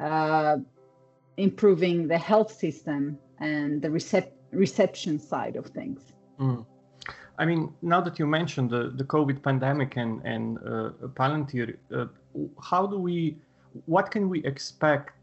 uh, 0.00 0.56
improving 1.36 2.08
the 2.08 2.18
health 2.18 2.52
system 2.52 3.18
and 3.38 3.82
the 3.82 3.88
recep- 3.88 4.32
reception 4.52 5.18
side 5.18 5.56
of 5.56 5.66
things. 5.66 6.14
Mm. 6.38 6.64
I 7.38 7.44
mean, 7.44 7.74
now 7.82 8.00
that 8.00 8.18
you 8.18 8.26
mentioned 8.26 8.70
the, 8.70 8.90
the 8.90 9.04
COVID 9.04 9.42
pandemic 9.42 9.96
and 9.96 10.22
and 10.24 10.58
uh, 10.58 10.90
Palantir, 11.14 11.76
uh, 11.92 12.06
how 12.62 12.86
do 12.86 12.98
we, 12.98 13.36
what 13.86 14.10
can 14.10 14.28
we 14.28 14.44
expect 14.44 15.14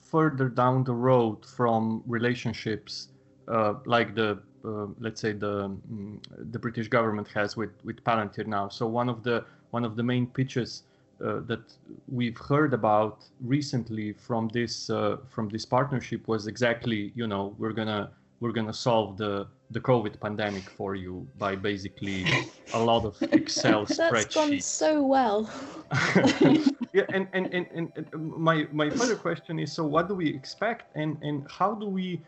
further 0.00 0.48
down 0.48 0.84
the 0.84 0.92
road 0.92 1.44
from 1.46 2.02
relationships 2.06 3.08
uh, 3.48 3.74
like 3.84 4.14
the 4.14 4.38
uh, 4.64 4.86
let's 4.98 5.20
say 5.20 5.32
the 5.32 5.64
um, 5.64 6.20
the 6.50 6.58
British 6.58 6.88
government 6.88 7.28
has 7.28 7.56
with 7.56 7.72
with 7.84 8.02
Palantir 8.04 8.46
now? 8.46 8.68
So 8.68 8.86
one 8.86 9.08
of 9.08 9.22
the 9.22 9.44
one 9.70 9.84
of 9.84 9.96
the 9.96 10.02
main 10.02 10.26
pitches 10.26 10.84
uh, 11.24 11.40
that 11.40 11.60
we've 12.08 12.38
heard 12.38 12.72
about 12.72 13.24
recently 13.42 14.14
from 14.14 14.48
this 14.48 14.88
uh, 14.88 15.18
from 15.28 15.50
this 15.50 15.66
partnership 15.66 16.26
was 16.26 16.46
exactly 16.46 17.12
you 17.14 17.26
know 17.26 17.54
we're 17.58 17.74
gonna 17.74 18.10
we're 18.40 18.52
gonna 18.52 18.72
solve 18.72 19.16
the 19.16 19.46
the 19.70 19.80
COVID 19.80 20.18
pandemic 20.20 20.68
for 20.68 20.94
you 20.94 21.28
by 21.38 21.54
basically 21.54 22.24
a 22.74 22.82
lot 22.82 23.04
of 23.04 23.16
Excel 23.32 23.84
That's 23.84 24.00
spreadsheets. 24.00 24.12
That's 24.12 24.34
gone 24.34 24.60
so 24.60 25.02
well. 25.02 25.50
yeah, 26.92 27.04
and, 27.14 27.28
and, 27.32 27.46
and, 27.52 27.92
and 27.94 28.06
my 28.12 28.66
my 28.72 28.90
further 28.90 29.16
question 29.16 29.58
is: 29.58 29.72
so 29.72 29.84
what 29.84 30.08
do 30.08 30.14
we 30.14 30.28
expect, 30.28 30.96
and 30.96 31.18
and 31.22 31.46
how 31.50 31.74
do 31.74 31.86
we 31.86 32.20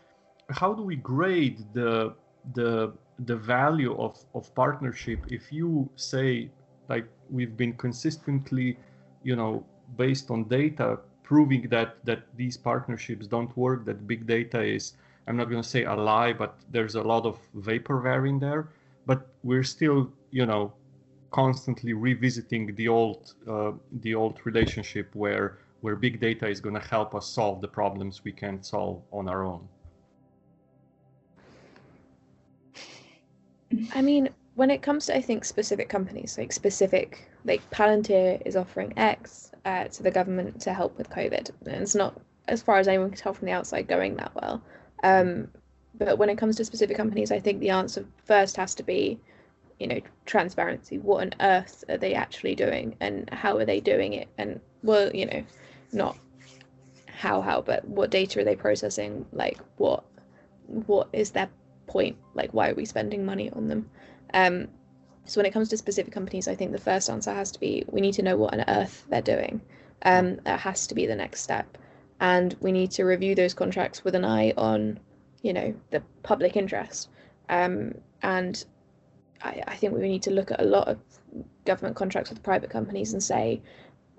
how 0.49 0.73
do 0.73 0.83
we 0.83 0.95
grade 0.95 1.65
the 1.73 2.13
the 2.53 2.93
the 3.25 3.35
value 3.35 3.95
of 3.97 4.17
of 4.35 4.53
partnership 4.55 5.19
if 5.29 5.51
you 5.51 5.89
say 5.95 6.49
like 6.89 7.05
we've 7.29 7.55
been 7.57 7.73
consistently, 7.73 8.77
you 9.23 9.35
know, 9.35 9.65
based 9.97 10.29
on 10.29 10.47
data, 10.47 10.99
proving 11.23 11.69
that 11.69 11.97
that 12.05 12.23
these 12.35 12.57
partnerships 12.57 13.27
don't 13.27 13.55
work, 13.57 13.85
that 13.85 14.07
big 14.07 14.27
data 14.27 14.61
is 14.61 14.93
I'm 15.27 15.37
not 15.37 15.49
going 15.49 15.61
to 15.61 15.67
say 15.67 15.83
a 15.83 15.93
lie, 15.93 16.33
but 16.33 16.57
there's 16.71 16.95
a 16.95 17.01
lot 17.01 17.25
of 17.25 17.39
vaporware 17.55 18.27
in 18.27 18.39
there. 18.39 18.69
But 19.05 19.27
we're 19.43 19.63
still, 19.63 20.11
you 20.31 20.45
know, 20.45 20.73
constantly 21.31 21.93
revisiting 21.93 22.73
the 22.75 22.87
old 22.87 23.33
uh, 23.47 23.71
the 24.01 24.15
old 24.15 24.39
relationship 24.45 25.13
where 25.13 25.57
where 25.81 25.95
big 25.97 26.19
data 26.21 26.47
is 26.47 26.61
going 26.61 26.75
to 26.75 26.87
help 26.87 27.13
us 27.13 27.27
solve 27.27 27.59
the 27.59 27.67
problems 27.67 28.23
we 28.23 28.31
can't 28.31 28.65
solve 28.65 29.01
on 29.11 29.27
our 29.27 29.43
own. 29.43 29.67
I 33.93 34.01
mean, 34.01 34.29
when 34.55 34.69
it 34.69 34.81
comes 34.81 35.07
to 35.07 35.17
I 35.17 35.21
think 35.21 35.43
specific 35.43 35.89
companies, 35.89 36.37
like 36.37 36.53
specific, 36.53 37.29
like 37.43 37.67
Palantir 37.71 38.41
is 38.45 38.55
offering 38.55 38.93
X 38.97 39.51
uh, 39.65 39.85
to 39.85 40.03
the 40.03 40.11
government 40.11 40.61
to 40.61 40.73
help 40.73 40.97
with 40.97 41.09
COVID, 41.09 41.49
and 41.65 41.81
it's 41.81 41.95
not, 41.95 42.21
as 42.47 42.61
far 42.61 42.77
as 42.77 42.87
anyone 42.87 43.09
can 43.09 43.17
tell 43.17 43.33
from 43.33 43.47
the 43.47 43.51
outside, 43.51 43.87
going 43.87 44.15
that 44.17 44.31
well. 44.35 44.61
Um, 45.03 45.49
but 45.95 46.17
when 46.17 46.29
it 46.29 46.37
comes 46.37 46.55
to 46.57 46.65
specific 46.65 46.97
companies, 46.97 47.31
I 47.31 47.39
think 47.39 47.59
the 47.59 47.69
answer 47.69 48.05
first 48.25 48.57
has 48.57 48.73
to 48.75 48.83
be, 48.83 49.19
you 49.79 49.87
know, 49.87 49.99
transparency. 50.25 50.97
What 50.97 51.21
on 51.21 51.33
earth 51.39 51.83
are 51.89 51.97
they 51.97 52.15
actually 52.15 52.55
doing, 52.55 52.95
and 52.99 53.29
how 53.29 53.57
are 53.57 53.65
they 53.65 53.79
doing 53.79 54.13
it? 54.13 54.27
And 54.37 54.59
well, 54.81 55.13
you 55.13 55.25
know, 55.25 55.43
not 55.91 56.17
how 57.23 57.41
how, 57.41 57.61
but 57.61 57.85
what 57.87 58.09
data 58.09 58.41
are 58.41 58.43
they 58.43 58.55
processing? 58.55 59.25
Like 59.31 59.59
what 59.77 60.03
what 60.65 61.09
is 61.13 61.31
their 61.31 61.49
point? 61.87 62.17
Like 62.33 62.53
why 62.53 62.69
are 62.69 62.75
we 62.75 62.85
spending 62.85 63.25
money 63.25 63.51
on 63.51 63.67
them? 63.67 63.89
Um, 64.33 64.67
so 65.25 65.39
when 65.39 65.45
it 65.45 65.53
comes 65.53 65.69
to 65.69 65.77
specific 65.77 66.13
companies, 66.13 66.47
I 66.47 66.55
think 66.55 66.71
the 66.71 66.79
first 66.79 67.09
answer 67.09 67.33
has 67.33 67.51
to 67.51 67.59
be 67.59 67.83
we 67.87 68.01
need 68.01 68.13
to 68.15 68.23
know 68.23 68.35
what 68.35 68.53
on 68.53 68.65
earth 68.67 69.05
they're 69.09 69.21
doing. 69.21 69.61
Um, 70.05 70.37
that 70.43 70.59
has 70.59 70.87
to 70.87 70.95
be 70.95 71.05
the 71.05 71.15
next 71.15 71.41
step, 71.41 71.77
and 72.19 72.55
we 72.61 72.71
need 72.71 72.91
to 72.91 73.03
review 73.03 73.35
those 73.35 73.53
contracts 73.53 74.03
with 74.03 74.15
an 74.15 74.25
eye 74.25 74.53
on, 74.57 74.99
you 75.41 75.53
know, 75.53 75.73
the 75.91 76.01
public 76.23 76.55
interest. 76.55 77.09
Um, 77.49 77.95
and 78.21 78.63
I, 79.41 79.63
I 79.67 79.75
think 79.75 79.93
we 79.93 80.07
need 80.07 80.23
to 80.23 80.31
look 80.31 80.51
at 80.51 80.61
a 80.61 80.65
lot 80.65 80.87
of 80.87 80.99
government 81.65 81.95
contracts 81.95 82.29
with 82.29 82.43
private 82.43 82.69
companies 82.69 83.13
and 83.13 83.21
say, 83.21 83.61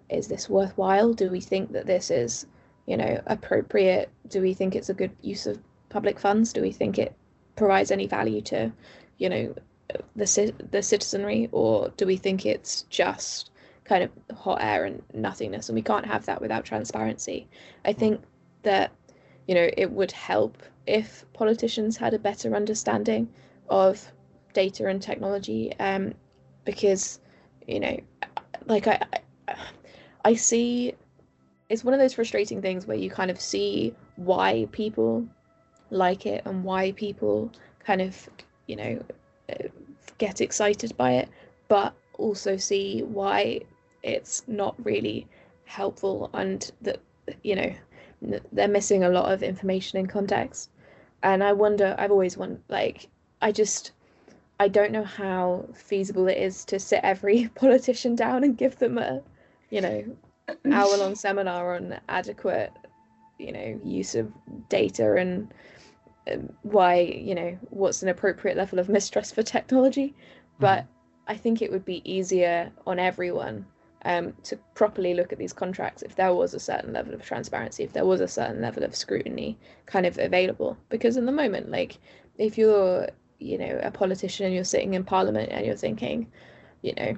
is 0.08 0.28
this 0.28 0.48
worthwhile? 0.48 1.12
Do 1.12 1.30
we 1.30 1.40
think 1.40 1.72
that 1.72 1.86
this 1.86 2.10
is, 2.10 2.46
you 2.86 2.96
know, 2.96 3.20
appropriate? 3.26 4.10
Do 4.28 4.42
we 4.42 4.54
think 4.54 4.74
it's 4.74 4.90
a 4.90 4.94
good 4.94 5.12
use 5.22 5.46
of 5.46 5.58
public 5.88 6.18
funds? 6.18 6.52
Do 6.52 6.60
we 6.60 6.72
think 6.72 6.98
it 6.98 7.14
provides 7.56 7.90
any 7.90 8.06
value 8.06 8.42
to, 8.42 8.72
you 9.18 9.28
know, 9.28 9.54
the 10.16 10.52
the 10.70 10.82
citizenry, 10.82 11.48
or 11.52 11.90
do 11.96 12.06
we 12.06 12.16
think 12.16 12.46
it's 12.46 12.82
just 12.84 13.50
kind 13.84 14.02
of 14.02 14.36
hot 14.36 14.58
air 14.62 14.84
and 14.84 15.02
nothingness? 15.12 15.68
And 15.68 15.76
we 15.76 15.82
can't 15.82 16.06
have 16.06 16.26
that 16.26 16.40
without 16.40 16.64
transparency. 16.64 17.48
I 17.84 17.92
hmm. 17.92 17.98
think 17.98 18.20
that 18.62 18.92
you 19.46 19.54
know 19.54 19.68
it 19.76 19.90
would 19.90 20.12
help 20.12 20.62
if 20.86 21.24
politicians 21.32 21.96
had 21.96 22.14
a 22.14 22.18
better 22.18 22.54
understanding 22.54 23.28
of 23.68 24.12
data 24.52 24.86
and 24.86 25.00
technology, 25.00 25.72
um, 25.78 26.14
because 26.64 27.20
you 27.66 27.80
know, 27.80 27.98
like 28.66 28.86
I, 28.86 29.00
I, 29.48 29.56
I 30.24 30.34
see. 30.34 30.94
It's 31.70 31.82
one 31.82 31.94
of 31.94 32.00
those 32.00 32.12
frustrating 32.12 32.60
things 32.60 32.86
where 32.86 32.96
you 32.96 33.08
kind 33.10 33.30
of 33.30 33.40
see 33.40 33.94
why 34.16 34.68
people 34.70 35.26
like 35.90 36.26
it 36.26 36.42
and 36.44 36.62
why 36.62 36.92
people 36.92 37.50
kind 37.84 38.02
of 38.02 38.28
you 38.66 38.76
know 38.76 39.02
get 40.18 40.40
excited 40.40 40.96
by 40.96 41.12
it, 41.12 41.28
but 41.68 41.94
also 42.18 42.56
see 42.56 43.02
why 43.02 43.60
it's 44.04 44.42
not 44.46 44.74
really 44.84 45.26
helpful 45.64 46.30
and 46.34 46.70
that 46.82 47.00
you 47.42 47.56
know 47.56 47.74
they're 48.52 48.68
missing 48.68 49.04
a 49.04 49.08
lot 49.08 49.32
of 49.32 49.42
information 49.42 49.98
in 49.98 50.06
context. 50.06 50.70
And 51.22 51.42
I 51.42 51.52
wonder, 51.52 51.94
I've 51.98 52.10
always 52.10 52.36
wondered, 52.36 52.62
like, 52.68 53.08
I 53.40 53.52
just, 53.52 53.92
I 54.60 54.68
don't 54.68 54.92
know 54.92 55.04
how 55.04 55.66
feasible 55.74 56.28
it 56.28 56.38
is 56.38 56.64
to 56.66 56.78
sit 56.78 57.00
every 57.02 57.48
politician 57.54 58.14
down 58.14 58.44
and 58.44 58.56
give 58.56 58.78
them 58.78 58.98
a, 58.98 59.22
you 59.70 59.80
know, 59.80 60.04
hour 60.70 60.96
long 60.96 61.14
seminar 61.26 61.76
on 61.76 61.98
adequate, 62.08 62.72
you 63.38 63.52
know, 63.52 63.80
use 63.84 64.14
of 64.14 64.32
data 64.68 65.16
and 65.16 65.52
why 66.62 67.00
you 67.00 67.34
know 67.34 67.58
what's 67.68 68.02
an 68.02 68.08
appropriate 68.08 68.56
level 68.56 68.78
of 68.78 68.88
mistrust 68.88 69.34
for 69.34 69.42
technology 69.42 70.14
but 70.58 70.84
mm-hmm. 70.84 71.32
i 71.32 71.36
think 71.36 71.60
it 71.60 71.70
would 71.70 71.84
be 71.84 72.00
easier 72.10 72.72
on 72.86 72.98
everyone 72.98 73.66
um, 74.04 74.34
to 74.42 74.56
properly 74.74 75.14
look 75.14 75.32
at 75.32 75.38
these 75.38 75.52
contracts 75.52 76.02
if 76.02 76.14
there 76.16 76.34
was 76.34 76.54
a 76.54 76.60
certain 76.60 76.92
level 76.92 77.14
of 77.14 77.22
transparency 77.22 77.84
if 77.84 77.92
there 77.92 78.04
was 78.04 78.20
a 78.20 78.28
certain 78.28 78.60
level 78.60 78.84
of 78.84 78.94
scrutiny 78.94 79.58
kind 79.86 80.06
of 80.06 80.18
available. 80.18 80.76
Because 80.88 81.16
in 81.16 81.26
the 81.26 81.32
moment 81.32 81.70
like 81.70 81.98
if 82.38 82.58
you're 82.58 83.08
you 83.38 83.58
know 83.58 83.80
a 83.82 83.90
politician 83.90 84.46
and 84.46 84.54
you're 84.54 84.64
sitting 84.64 84.94
in 84.94 85.04
parliament 85.04 85.50
and 85.52 85.66
you're 85.66 85.76
thinking 85.76 86.26
you 86.82 86.94
know 86.94 87.16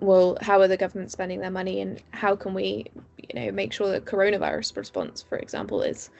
well 0.00 0.36
how 0.40 0.60
are 0.60 0.68
the 0.68 0.76
government 0.76 1.10
spending 1.10 1.40
their 1.40 1.50
money 1.50 1.80
and 1.80 2.02
how 2.10 2.36
can 2.36 2.54
we 2.54 2.84
you 3.18 3.40
know 3.40 3.50
make 3.50 3.72
sure 3.72 3.90
that 3.90 4.04
coronavirus 4.04 4.76
response 4.76 5.22
for 5.22 5.38
example 5.38 5.82
is 5.82 6.10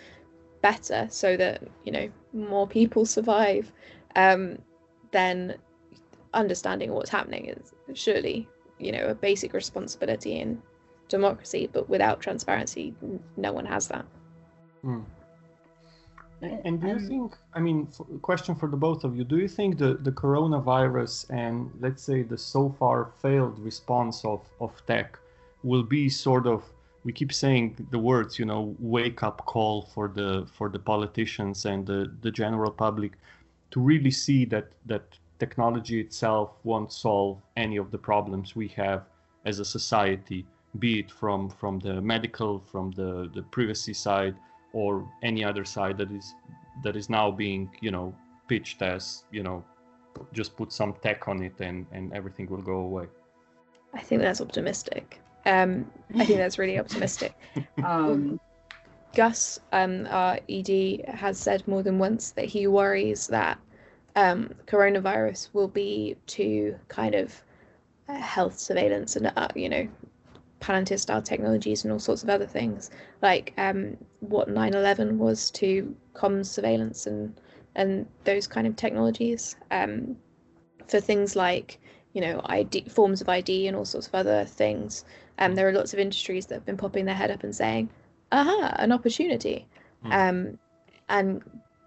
better 0.63 1.07
so 1.11 1.37
that 1.37 1.63
you 1.85 1.93
know 1.93 2.09
more 2.33 2.67
people 2.67 3.05
survive 3.19 3.71
um, 4.17 4.59
then 5.11 5.55
understanding 6.33 6.93
what's 6.93 7.11
happening 7.11 7.47
is 7.47 7.73
surely 7.95 8.49
you 8.79 8.93
know 8.93 9.07
a 9.09 9.15
basic 9.15 9.53
responsibility 9.53 10.41
in 10.41 10.61
democracy 11.09 11.69
but 11.73 11.89
without 11.89 12.21
transparency 12.21 12.95
no 13.37 13.53
one 13.53 13.67
has 13.67 13.89
that 13.89 14.05
mm. 14.85 15.05
and 16.43 16.81
do 16.81 16.89
you 16.89 16.99
think 16.99 17.37
i 17.55 17.61
mean 17.61 17.87
question 18.23 18.55
for 18.55 18.69
the 18.69 18.77
both 18.77 19.05
of 19.05 19.17
you 19.17 19.25
do 19.25 19.39
you 19.39 19.49
think 19.49 19.79
the, 19.79 19.95
the 20.03 20.13
coronavirus 20.13 21.27
and 21.31 21.71
let's 21.81 22.03
say 22.03 22.23
the 22.23 22.39
so 22.39 22.75
far 22.79 23.11
failed 23.23 23.59
response 23.59 24.25
of, 24.25 24.41
of 24.61 24.71
tech 24.87 25.19
will 25.63 25.83
be 25.83 26.09
sort 26.09 26.47
of 26.47 26.65
we 27.05 27.13
keep 27.13 27.33
saying 27.33 27.77
the 27.91 27.99
words 27.99 28.39
you 28.39 28.45
know 28.45 28.75
wake 28.79 29.23
up 29.23 29.45
call 29.47 29.83
for 29.95 30.09
the 30.09 30.47
for 30.53 30.69
the 30.69 30.79
politicians 30.79 31.67
and 31.67 31.87
the, 31.87 32.11
the 32.23 32.31
general 32.31 32.71
public 32.71 33.13
to 33.71 33.81
really 33.81 34.11
see 34.11 34.45
that 34.47 34.69
that 34.87 35.19
technology 35.39 36.01
itself 36.01 36.51
won't 36.65 36.93
solve 36.93 37.41
any 37.57 37.77
of 37.77 37.91
the 37.91 37.99
problems 37.99 38.55
we 38.55 38.69
have 38.69 39.03
as 39.45 39.59
a 39.59 39.65
society 39.65 40.47
be 40.79 41.01
it 41.01 41.11
from 41.11 41.49
from 41.49 41.79
the 41.79 42.01
medical 42.01 42.61
from 42.73 42.91
the 42.93 43.31
the 43.35 43.43
privacy 43.43 43.95
side 43.95 44.35
or 44.73 45.09
any 45.23 45.45
other 45.45 45.65
side 45.65 45.97
that 45.99 46.11
is 46.11 46.35
that 46.83 46.97
is 46.97 47.09
now 47.09 47.31
being 47.31 47.71
you 47.81 47.91
know 47.91 48.15
pitched 48.49 48.83
as 48.83 49.25
you 49.31 49.43
know 49.43 49.65
just 50.33 50.57
put 50.57 50.73
some 50.73 50.93
tech 51.03 51.29
on 51.29 51.43
it 51.43 51.55
and 51.61 51.87
and 51.93 52.13
everything 52.13 52.47
will 52.47 52.63
go 52.63 52.79
away 52.79 53.07
i 53.95 54.01
think 54.01 54.21
that's 54.21 54.41
optimistic 54.41 55.21
um, 55.47 55.91
I 56.15 56.25
think 56.25 56.39
that's 56.39 56.59
really 56.59 56.79
optimistic. 56.79 57.35
Um, 57.85 58.41
Gus, 59.15 59.61
um, 59.73 60.09
our 60.11 60.41
ED, 60.49 61.05
has 61.07 61.39
said 61.39 61.67
more 61.69 61.83
than 61.83 61.99
once 61.99 62.31
that 62.33 62.47
he 62.47 62.67
worries 62.67 63.27
that 63.29 63.59
um, 64.17 64.51
coronavirus 64.67 65.49
will 65.53 65.69
be 65.69 66.17
to 66.27 66.77
kind 66.89 67.15
of 67.15 67.43
uh, 68.09 68.15
health 68.15 68.59
surveillance 68.59 69.17
and 69.17 69.33
uh, 69.37 69.49
you 69.55 69.69
know 69.69 69.89
Palantir 70.61 70.99
style 70.99 71.21
technologies 71.21 71.85
and 71.85 71.93
all 71.93 71.99
sorts 71.99 72.23
of 72.23 72.31
other 72.31 72.47
things 72.47 72.91
like 73.23 73.53
um, 73.59 73.97
what 74.21 74.49
9/11 74.49 75.17
was 75.17 75.51
to 75.53 75.95
comms 76.15 76.47
surveillance 76.47 77.07
and 77.07 77.39
and 77.75 78.07
those 78.25 78.47
kind 78.47 78.67
of 78.67 78.77
technologies 78.77 79.57
um, 79.71 80.17
for 80.89 81.01
things 81.01 81.35
like 81.37 81.81
you 82.13 82.21
know 82.21 82.41
ID 82.45 82.89
forms 82.89 83.21
of 83.21 83.29
ID 83.29 83.67
and 83.67 83.77
all 83.77 83.85
sorts 83.85 84.07
of 84.07 84.15
other 84.15 84.45
things 84.45 85.05
um, 85.39 85.55
there 85.55 85.69
are 85.69 85.73
lots 85.73 85.93
of 85.93 85.99
industries 85.99 86.47
that 86.47 86.55
have 86.55 86.67
been 86.67 86.77
popping 86.77 87.05
their 87.05 87.15
head 87.15 87.31
up 87.31 87.43
and 87.43 87.55
saying, 87.55 87.91
aha, 88.31 88.75
an 88.79 88.93
opportunity. 88.93 89.67
Mm. 90.05 90.13
Um, 90.13 90.59
and 91.09 91.43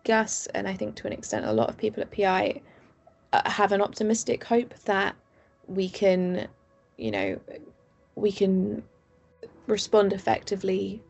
Gus, 0.08 0.48
and 0.56 0.68
I 0.68 0.74
think 0.74 0.96
to 0.96 1.08
an 1.08 1.14
extent 1.14 1.46
a 1.46 1.52
lot 1.52 1.70
of 1.70 1.78
people 1.78 2.02
at 2.02 2.12
PI, 2.12 2.62
uh, 3.34 3.50
have 3.50 3.74
an 3.74 3.82
optimistic 3.82 4.46
hope 4.46 4.74
that 4.86 5.16
we 5.68 5.90
can, 5.90 6.48
you 6.98 7.12
know, 7.12 7.40
we 8.16 8.32
can 8.32 8.84
respond 9.68 10.14
effectively. 10.14 11.04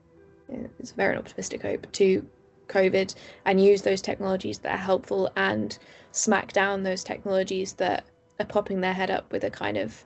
It's 0.79 0.91
a 0.91 0.95
very 0.95 1.15
optimistic 1.15 1.61
hope 1.61 1.91
to 1.91 2.27
COVID 2.69 3.13
and 3.45 3.63
use 3.63 3.83
those 3.83 4.01
technologies 4.01 4.59
that 4.59 4.73
are 4.73 4.85
helpful 4.91 5.31
and 5.35 5.77
smack 6.11 6.51
down 6.51 6.81
those 6.81 7.03
technologies 7.03 7.73
that 7.73 8.03
are 8.39 8.45
popping 8.47 8.81
their 8.81 8.93
head 8.93 9.11
up 9.11 9.31
with 9.31 9.43
a 9.43 9.51
kind 9.51 9.77
of 9.77 10.05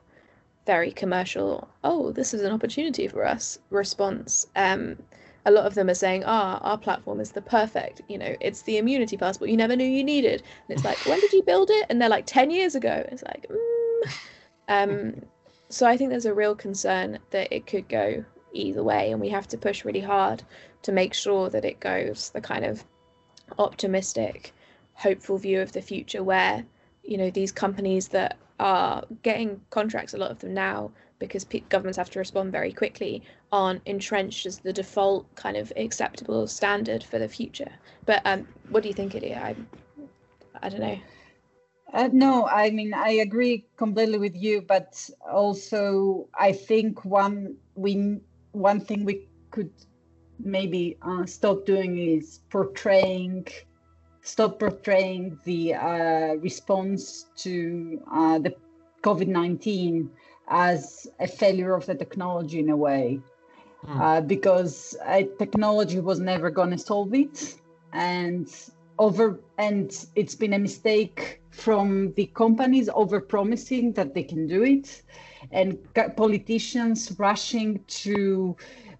very 0.66 0.92
commercial, 0.92 1.70
oh, 1.86 2.12
this 2.12 2.34
is 2.34 2.42
an 2.42 2.52
opportunity 2.52 3.08
for 3.08 3.26
us 3.26 3.58
response. 3.70 4.48
Um, 4.56 4.98
a 5.46 5.52
lot 5.52 5.66
of 5.66 5.74
them 5.74 5.90
are 5.90 5.96
saying, 5.96 6.24
ah, 6.26 6.60
our 6.60 6.78
platform 6.78 7.20
is 7.20 7.32
the 7.32 7.42
perfect, 7.42 8.02
you 8.08 8.18
know, 8.18 8.36
it's 8.40 8.62
the 8.64 8.78
immunity 8.78 9.18
passport 9.18 9.50
you 9.50 9.58
never 9.58 9.76
knew 9.76 9.86
you 9.86 10.04
needed. 10.04 10.44
And 10.68 10.78
it's 10.78 10.86
like, 10.86 10.98
when 11.06 11.20
did 11.20 11.34
you 11.34 11.42
build 11.42 11.70
it? 11.72 11.88
And 11.90 12.02
they're 12.02 12.10
like, 12.10 12.26
10 12.28 12.52
years 12.52 12.76
ago. 12.76 13.04
It's 13.12 13.24
like, 13.24 13.48
mm. 13.50 14.12
um, 14.68 15.22
so 15.70 15.88
I 15.88 15.98
think 15.98 16.10
there's 16.10 16.26
a 16.26 16.34
real 16.34 16.56
concern 16.56 17.18
that 17.32 17.48
it 17.52 17.66
could 17.66 17.88
go 17.90 18.24
either 18.54 18.84
way. 18.84 19.12
And 19.12 19.20
we 19.20 19.30
have 19.30 19.48
to 19.50 19.58
push 19.58 19.84
really 19.84 20.02
hard 20.02 20.44
to 20.84 20.92
make 20.92 21.14
sure 21.14 21.50
that 21.50 21.66
it 21.66 21.80
goes 21.80 22.30
the 22.30 22.42
kind 22.42 22.66
of 22.66 22.84
optimistic, 23.58 24.54
hopeful 24.94 25.38
view 25.38 25.62
of 25.62 25.72
the 25.72 25.82
future 25.82 26.24
where, 26.24 26.64
you 27.04 27.18
know, 27.18 27.32
these 27.32 27.52
companies 27.52 28.10
that 28.10 28.38
are 28.60 29.04
getting 29.24 29.60
contracts, 29.72 30.14
a 30.14 30.18
lot 30.18 30.30
of 30.30 30.40
them 30.40 30.54
now, 30.54 30.92
because 31.22 31.46
p- 31.46 31.64
governments 31.70 31.98
have 31.98 32.10
to 32.10 32.20
respond 32.20 32.52
very 32.52 32.74
quickly, 32.74 33.24
aren't 33.52 33.82
entrenched 33.86 34.46
as 34.46 34.58
the 34.58 34.74
default 34.74 35.34
kind 35.36 35.56
of 35.56 35.72
acceptable 35.78 36.48
standard 36.48 37.04
for 37.04 37.20
the 37.20 37.30
future. 37.30 37.72
But 38.06 38.22
um, 38.26 38.48
what 38.70 38.82
do 38.84 38.90
you 38.90 38.96
think, 38.96 39.16
Ilia? 39.16 39.40
I, 39.40 39.56
I 40.62 40.70
don't 40.70 40.82
know. 40.82 41.00
Uh, 41.94 42.10
no, 42.12 42.48
I 42.48 42.72
mean 42.72 42.94
I 42.94 43.12
agree 43.28 43.66
completely 43.78 44.18
with 44.18 44.36
you, 44.36 44.62
but 44.62 45.10
also 45.32 46.28
I 46.40 46.52
think 46.54 47.06
one 47.06 47.56
we 47.76 48.20
one 48.54 48.80
thing 48.80 49.06
we 49.06 49.28
could 49.52 49.72
maybe 50.40 50.98
uh, 51.02 51.26
stop 51.26 51.66
doing 51.66 51.98
is 51.98 52.40
portraying 52.50 53.46
stop 54.24 54.60
portraying 54.60 55.38
the 55.44 55.74
uh, 55.74 56.34
response 56.36 57.26
to 57.36 58.02
uh, 58.12 58.40
the 58.40 58.54
COVID 59.04 59.28
19 59.28 60.10
as 60.52 61.08
a 61.20 61.28
failure 61.28 61.74
of 61.74 61.86
the 61.86 61.96
technology 61.96 62.60
in 62.60 62.70
a 62.70 62.78
way, 62.78 63.20
mm. 63.86 64.02
uh, 64.02 64.22
because 64.22 64.96
technology 65.40 66.00
was 66.00 66.20
never 66.20 66.52
going 66.52 66.70
to 66.70 66.78
solve 66.78 67.14
it. 67.14 67.56
And 67.94 68.48
over 69.00 69.40
and 69.58 70.06
it's 70.16 70.36
been 70.36 70.54
a 70.54 70.60
mistake 70.60 71.42
from 71.50 72.14
the 72.14 72.28
companies 72.28 72.90
over 72.94 73.20
promising 73.20 73.94
that 73.94 74.14
they 74.14 74.24
can 74.24 74.46
do 74.48 74.64
it 74.64 75.02
and 75.52 75.78
politicians 76.16 77.12
rushing 77.18 77.84
to 77.88 78.56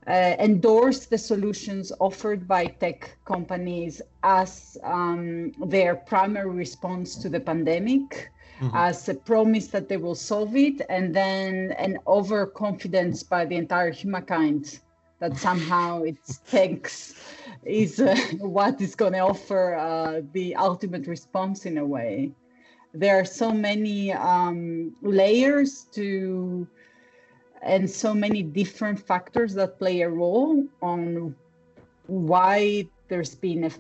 uh, 0.08 0.36
endorse 0.40 1.06
the 1.06 1.18
solutions 1.18 1.92
offered 2.00 2.48
by 2.48 2.66
tech 2.66 3.16
companies 3.26 4.02
as 4.24 4.78
um, 4.84 5.52
their 5.68 5.96
primary 5.96 6.50
response 6.50 7.16
to 7.16 7.30
the 7.30 7.40
pandemic. 7.40 8.32
Mm-hmm. 8.62 8.76
As 8.76 9.10
a 9.10 9.16
promise 9.16 9.68
that 9.68 9.90
they 9.90 9.98
will 9.98 10.14
solve 10.14 10.56
it, 10.56 10.82
and 10.88 11.16
then 11.16 11.72
an 11.80 11.98
overconfidence 12.06 13.24
by 13.24 13.44
the 13.44 13.56
entire 13.56 13.92
humankind 13.92 14.80
that 15.18 15.36
somehow 15.38 16.04
it's 16.04 16.38
thanks 16.38 17.16
is 17.64 18.00
uh, 18.00 18.16
what 18.40 18.80
is 18.80 18.96
going 18.96 19.14
to 19.14 19.20
offer 19.20 19.76
uh, 19.76 20.22
the 20.34 20.56
ultimate 20.56 21.08
response 21.08 21.66
in 21.66 21.78
a 21.80 21.86
way. 21.86 22.32
There 22.94 23.20
are 23.20 23.26
so 23.26 23.52
many 23.52 24.12
um, 24.14 24.96
layers 25.02 25.88
to 25.94 26.68
and 27.62 27.90
so 27.90 28.14
many 28.14 28.42
different 28.42 29.00
factors 29.00 29.54
that 29.54 29.80
play 29.80 30.02
a 30.02 30.10
role 30.10 30.66
on 30.82 31.36
why 32.08 32.88
there's 33.08 33.36
been 33.36 33.66
a, 33.66 33.72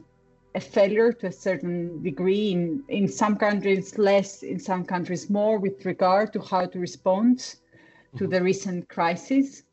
a 0.55 0.59
failure 0.59 1.11
to 1.13 1.27
a 1.27 1.31
certain 1.31 2.01
degree 2.03 2.51
in, 2.51 2.83
in 2.89 3.07
some 3.07 3.35
countries 3.35 3.97
less 3.97 4.43
in 4.43 4.59
some 4.59 4.83
countries 4.83 5.29
more 5.29 5.57
with 5.59 5.85
regard 5.85 6.33
to 6.33 6.41
how 6.41 6.65
to 6.65 6.79
respond 6.79 7.39
mm-hmm. 7.39 8.17
to 8.17 8.27
the 8.27 8.41
recent 8.41 8.87
crisis 8.89 9.63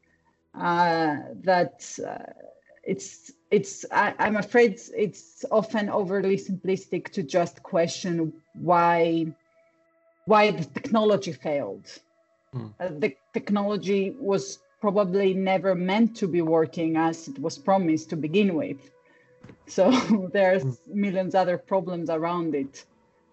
uh, 0.54 1.16
that 1.42 1.86
uh, 2.06 2.32
it's 2.84 3.32
it's 3.50 3.84
I, 3.90 4.14
i'm 4.18 4.36
afraid 4.36 4.80
it's 4.96 5.44
often 5.50 5.88
overly 5.88 6.36
simplistic 6.36 7.10
to 7.10 7.22
just 7.22 7.62
question 7.62 8.32
why 8.54 9.26
why 10.26 10.50
the 10.50 10.64
technology 10.64 11.32
failed 11.32 11.88
Mm. 12.54 12.72
Uh, 12.80 12.88
the 12.98 13.14
technology 13.32 14.14
was 14.18 14.58
probably 14.80 15.34
never 15.34 15.74
meant 15.74 16.16
to 16.16 16.28
be 16.28 16.42
working 16.42 16.96
as 16.96 17.28
it 17.28 17.38
was 17.38 17.58
promised 17.58 18.10
to 18.10 18.16
begin 18.16 18.54
with. 18.54 18.90
So 19.68 19.90
there's 20.33 20.64
mm. 20.64 20.76
millions 20.88 21.35
other 21.35 21.59
problems 21.59 22.11
around 22.11 22.54
it 22.54 22.85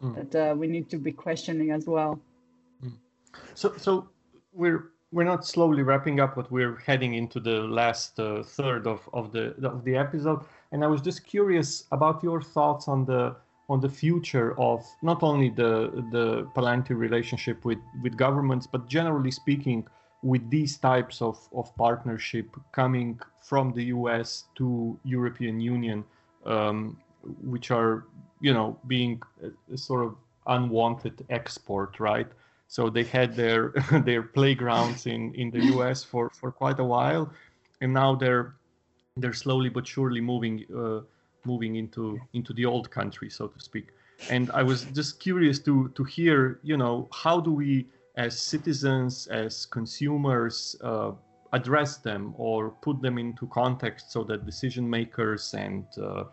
mm. 0.02 0.16
that 0.16 0.52
uh, 0.52 0.56
we 0.56 0.68
need 0.68 0.90
to 0.90 0.98
be 0.98 1.12
questioning 1.12 1.72
as 1.72 1.86
well. 1.86 2.20
Hmm. 2.82 2.90
So, 3.54 3.74
so 3.78 4.10
we're 4.54 4.92
we're 5.12 5.24
not 5.24 5.46
slowly 5.46 5.82
wrapping 5.82 6.20
up, 6.20 6.36
but 6.36 6.52
we're 6.52 6.76
heading 6.78 7.14
into 7.14 7.40
the 7.40 7.62
last 7.62 8.20
uh, 8.20 8.44
third 8.44 8.86
of, 8.86 9.08
of 9.14 9.32
the 9.32 9.56
of 9.66 9.84
the 9.86 9.96
episode. 9.96 10.42
And 10.72 10.84
I 10.84 10.88
was 10.88 11.02
just 11.02 11.26
curious 11.26 11.86
about 11.92 12.22
your 12.24 12.42
thoughts 12.42 12.88
on 12.88 13.06
the 13.06 13.36
on 13.70 13.80
the 13.80 13.90
future 13.90 14.60
of 14.60 14.86
not 15.02 15.24
only 15.24 15.50
the 15.50 16.04
the 16.12 16.48
Palantir 16.56 16.98
relationship 16.98 17.64
with 17.66 17.80
with 18.04 18.18
governments, 18.18 18.68
but 18.68 18.88
generally 18.88 19.32
speaking, 19.32 19.88
with 20.26 20.50
these 20.50 20.78
types 20.78 21.22
of, 21.22 21.38
of 21.54 21.74
partnership 21.76 22.48
coming 22.72 23.20
from 23.42 23.72
the 23.74 23.84
US 23.86 24.46
to 24.56 25.00
European 25.04 25.60
Union, 25.60 26.04
um, 26.46 26.98
which 27.44 27.72
are 27.72 28.06
you 28.42 28.54
know 28.54 28.78
being 28.88 29.22
sort 29.76 30.06
of 30.06 30.16
unwanted 30.48 31.26
export, 31.30 32.00
right? 32.00 32.28
So 32.68 32.90
they 32.90 33.04
had 33.04 33.36
their 33.36 33.74
their 34.06 34.24
playgrounds 34.24 35.06
in 35.06 35.34
in 35.36 35.52
the 35.52 35.64
US 35.76 36.04
for 36.04 36.30
for 36.30 36.52
quite 36.52 36.80
a 36.80 36.86
while, 36.86 37.32
and 37.82 37.94
now 37.94 38.16
they're 38.16 38.56
they're 39.18 39.34
slowly 39.34 39.70
but 39.70 39.88
surely 39.88 40.22
moving. 40.22 40.66
Uh, 40.76 41.02
moving 41.46 41.76
into 41.76 42.20
into 42.34 42.54
the 42.54 42.66
old 42.66 42.90
country, 42.90 43.30
so 43.30 43.48
to 43.48 43.60
speak. 43.60 43.90
and 44.30 44.50
I 44.52 44.64
was 44.64 44.86
just 44.94 45.20
curious 45.20 45.60
to 45.60 45.90
to 45.90 46.04
hear, 46.04 46.60
you 46.64 46.78
know, 46.78 47.08
how 47.12 47.40
do 47.40 47.52
we, 47.52 47.88
as 48.16 48.42
citizens, 48.42 49.28
as 49.28 49.66
consumers, 49.66 50.76
uh, 50.82 51.12
address 51.52 51.98
them 51.98 52.34
or 52.38 52.72
put 52.82 53.02
them 53.02 53.18
into 53.18 53.48
context 53.48 54.12
so 54.12 54.24
that 54.24 54.46
decision 54.46 54.90
makers 54.90 55.54
and, 55.54 55.86
uh, 56.02 56.24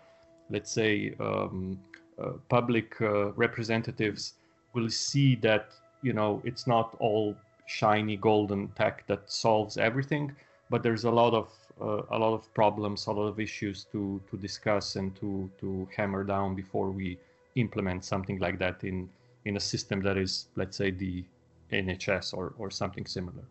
let's 0.52 0.70
say, 0.70 1.14
um, 1.18 1.80
uh, 2.22 2.32
public 2.48 3.00
uh, 3.00 3.32
representatives 3.32 4.34
will 4.74 4.90
see 4.90 5.34
that 5.36 5.72
you 6.02 6.12
know 6.12 6.40
it's 6.44 6.66
not 6.66 6.94
all 7.00 7.34
shiny 7.66 8.16
golden 8.16 8.68
tech 8.68 9.06
that 9.06 9.30
solves 9.30 9.76
everything, 9.78 10.34
but 10.70 10.82
there's 10.82 11.04
a 11.04 11.10
lot 11.10 11.32
of 11.34 11.48
uh, 11.80 12.02
a 12.16 12.18
lot 12.18 12.34
of 12.34 12.52
problems, 12.54 13.06
a 13.06 13.12
lot 13.12 13.26
of 13.26 13.40
issues 13.40 13.84
to 13.92 14.20
to 14.30 14.36
discuss 14.36 14.96
and 14.96 15.16
to 15.16 15.50
to 15.58 15.88
hammer 15.96 16.22
down 16.22 16.54
before 16.54 16.90
we 16.90 17.18
implement 17.54 18.04
something 18.04 18.38
like 18.38 18.58
that 18.58 18.84
in 18.84 19.08
in 19.44 19.56
a 19.56 19.60
system 19.60 20.02
that 20.02 20.16
is, 20.16 20.48
let's 20.56 20.76
say, 20.76 20.90
the 20.90 21.24
NHS 21.72 22.34
or 22.34 22.54
or 22.58 22.70
something 22.70 23.06
similar. 23.06 23.44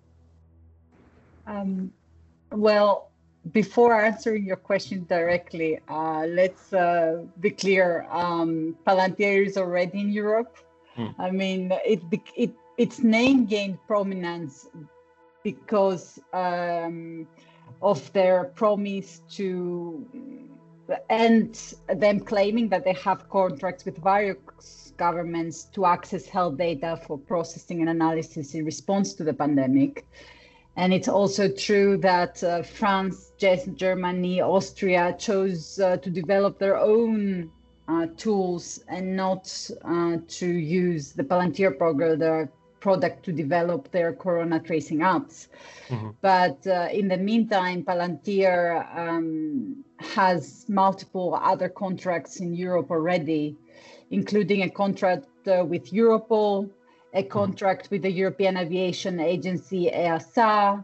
Um, 1.47 1.91
well, 2.51 3.11
before 3.51 3.99
answering 3.99 4.45
your 4.45 4.57
question 4.57 5.05
directly, 5.09 5.79
uh, 5.89 6.25
let's 6.27 6.71
uh, 6.73 7.23
be 7.39 7.49
clear. 7.49 8.05
Um, 8.11 8.75
Palantir 8.85 9.45
is 9.45 9.57
already 9.57 9.99
in 9.99 10.11
Europe. 10.11 10.57
Mm. 10.97 11.15
I 11.17 11.31
mean, 11.31 11.71
it, 11.85 12.01
it 12.35 12.51
its 12.77 12.99
name 12.99 13.45
gained 13.45 13.77
prominence 13.87 14.67
because 15.43 16.19
um, 16.33 17.27
of 17.81 18.11
their 18.13 18.45
promise 18.45 19.21
to 19.31 20.05
and 21.09 21.73
them 21.95 22.19
claiming 22.19 22.67
that 22.69 22.83
they 22.83 22.93
have 22.93 23.29
contracts 23.29 23.85
with 23.85 23.97
various 24.03 24.93
governments 24.97 25.63
to 25.73 25.85
access 25.85 26.25
health 26.25 26.57
data 26.57 26.99
for 27.07 27.17
processing 27.17 27.79
and 27.81 27.89
analysis 27.89 28.53
in 28.53 28.65
response 28.65 29.13
to 29.13 29.23
the 29.23 29.33
pandemic. 29.33 30.05
And 30.78 30.93
it's 30.93 31.07
also 31.07 31.49
true 31.49 31.97
that 31.97 32.43
uh, 32.43 32.63
France, 32.63 33.34
Germany, 33.38 34.41
Austria 34.41 35.15
chose 35.19 35.80
uh, 35.80 35.97
to 35.97 36.09
develop 36.09 36.59
their 36.59 36.78
own 36.78 37.51
uh, 37.88 38.07
tools 38.15 38.84
and 38.88 39.15
not 39.15 39.69
uh, 39.84 40.17
to 40.28 40.47
use 40.47 41.11
the 41.11 41.24
Palantir 41.24 41.78
program, 41.78 42.19
their 42.19 42.49
product 42.80 43.24
to 43.26 43.32
develop 43.32 43.91
their 43.91 44.11
corona 44.13 44.59
tracing 44.59 44.99
apps. 44.99 45.47
Mm-hmm. 45.89 46.09
But 46.22 46.65
uh, 46.65 46.88
in 46.91 47.07
the 47.07 47.17
meantime, 47.17 47.84
Palantir 47.84 48.86
um, 48.97 49.84
has 49.99 50.65
multiple 50.67 51.39
other 51.41 51.69
contracts 51.69 52.39
in 52.39 52.55
Europe 52.55 52.89
already, 52.89 53.55
including 54.09 54.63
a 54.63 54.69
contract 54.69 55.28
uh, 55.47 55.63
with 55.65 55.91
Europol, 55.91 56.69
a 57.14 57.24
contract 57.24 57.89
with 57.91 58.03
the 58.03 58.12
European 58.12 58.57
Aviation 58.57 59.20
Agency 59.20 59.89
EASA, 59.93 60.84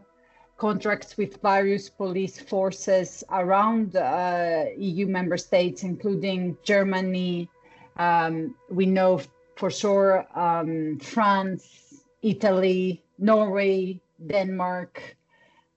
contracts 0.58 1.16
with 1.16 1.40
various 1.40 1.88
police 1.88 2.38
forces 2.38 3.24
around 3.30 3.96
uh, 3.96 4.64
EU 4.76 5.06
member 5.06 5.36
states, 5.36 5.84
including 5.84 6.56
Germany. 6.64 7.48
Um, 7.96 8.54
we 8.70 8.84
know 8.86 9.20
for 9.56 9.70
sure 9.70 10.26
um, 10.38 10.98
France, 10.98 12.02
Italy, 12.22 13.02
Norway, 13.18 14.00
Denmark. 14.26 15.16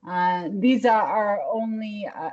Uh, 0.08 0.50
these 0.52 0.86
are 0.86 1.02
our 1.04 1.42
only, 1.52 2.08
uh, 2.14 2.32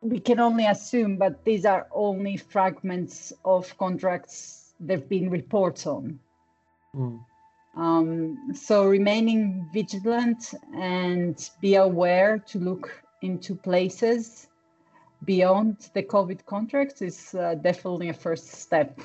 we 0.00 0.18
can 0.20 0.40
only 0.40 0.66
assume, 0.66 1.16
but 1.16 1.44
these 1.44 1.64
are 1.64 1.86
only 1.92 2.36
fragments 2.36 3.32
of 3.44 3.76
contracts 3.78 4.64
there 4.80 4.98
have 4.98 5.08
been 5.08 5.30
reports 5.30 5.86
on. 5.86 6.18
Mm. 6.94 7.20
Um, 7.76 8.52
so 8.54 8.86
remaining 8.86 9.68
vigilant 9.72 10.54
and 10.76 11.50
be 11.60 11.74
aware 11.74 12.38
to 12.38 12.58
look 12.58 13.02
into 13.22 13.54
places 13.56 14.48
beyond 15.24 15.90
the 15.94 16.02
COVID 16.02 16.44
contracts 16.46 17.02
is 17.02 17.34
uh, 17.34 17.54
definitely 17.56 18.10
a 18.10 18.14
first 18.14 18.48
step. 18.52 19.00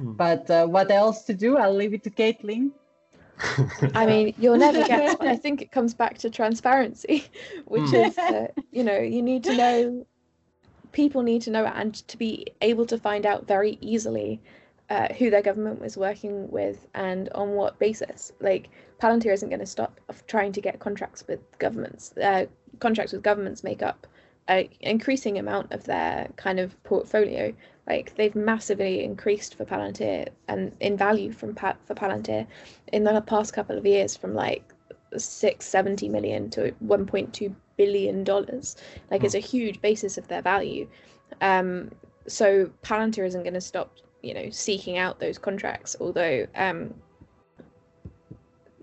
Mm. 0.00 0.16
But 0.16 0.50
uh, 0.50 0.66
what 0.66 0.90
else 0.90 1.22
to 1.24 1.34
do? 1.34 1.58
I'll 1.58 1.74
leave 1.74 1.94
it 1.94 2.02
to 2.04 2.10
Caitlin. 2.10 2.70
I 3.94 4.04
mean, 4.04 4.34
you'll 4.38 4.58
never 4.58 4.84
get. 4.84 5.20
I 5.22 5.36
think 5.36 5.62
it 5.62 5.72
comes 5.72 5.94
back 5.94 6.18
to 6.18 6.30
transparency, 6.30 7.24
which 7.66 7.82
mm. 7.84 8.08
is, 8.08 8.18
uh, 8.18 8.48
you 8.70 8.84
know, 8.84 8.98
you 8.98 9.22
need 9.22 9.44
to 9.44 9.56
know. 9.56 10.06
People 10.92 11.22
need 11.22 11.42
to 11.42 11.50
know 11.50 11.66
and 11.66 11.94
to 12.08 12.18
be 12.18 12.48
able 12.62 12.84
to 12.86 12.98
find 12.98 13.24
out 13.24 13.46
very 13.46 13.78
easily 13.80 14.40
uh, 14.90 15.06
who 15.14 15.30
their 15.30 15.42
government 15.42 15.80
was 15.80 15.96
working 15.96 16.50
with 16.50 16.86
and 16.94 17.28
on 17.30 17.52
what 17.52 17.78
basis. 17.78 18.32
Like 18.40 18.68
Palantir 19.00 19.32
isn't 19.32 19.48
going 19.48 19.60
to 19.60 19.66
stop 19.66 20.00
trying 20.26 20.52
to 20.52 20.60
get 20.60 20.80
contracts 20.80 21.24
with 21.28 21.40
governments. 21.58 22.12
Uh, 22.16 22.46
contracts 22.80 23.12
with 23.12 23.22
governments 23.22 23.62
make 23.62 23.82
up 23.82 24.06
an 24.48 24.68
increasing 24.80 25.38
amount 25.38 25.70
of 25.72 25.84
their 25.84 26.28
kind 26.36 26.58
of 26.58 26.82
portfolio. 26.82 27.54
Like 27.86 28.16
they've 28.16 28.34
massively 28.34 29.04
increased 29.04 29.54
for 29.54 29.64
Palantir 29.64 30.28
and 30.48 30.72
in 30.80 30.96
value 30.96 31.30
from 31.30 31.54
pa- 31.54 31.76
for 31.84 31.94
Palantir 31.94 32.46
in 32.92 33.04
the 33.04 33.20
past 33.20 33.52
couple 33.52 33.78
of 33.78 33.86
years 33.86 34.16
from 34.16 34.34
like 34.34 34.74
six 35.16 35.66
seventy 35.66 36.08
million 36.08 36.50
to 36.50 36.72
1.2 36.84 37.54
billion 37.76 38.24
dollars. 38.24 38.76
Like 39.10 39.22
it's 39.22 39.34
a 39.34 39.40
huge 39.40 39.80
basis 39.80 40.18
of 40.18 40.26
their 40.26 40.42
value. 40.42 40.88
Um, 41.40 41.92
so 42.26 42.70
Palantir 42.82 43.24
isn't 43.24 43.42
going 43.42 43.54
to 43.54 43.60
stop 43.60 43.96
you 44.22 44.34
know 44.34 44.50
seeking 44.50 44.98
out 44.98 45.18
those 45.20 45.38
contracts 45.38 45.96
although 46.00 46.46
um 46.56 46.92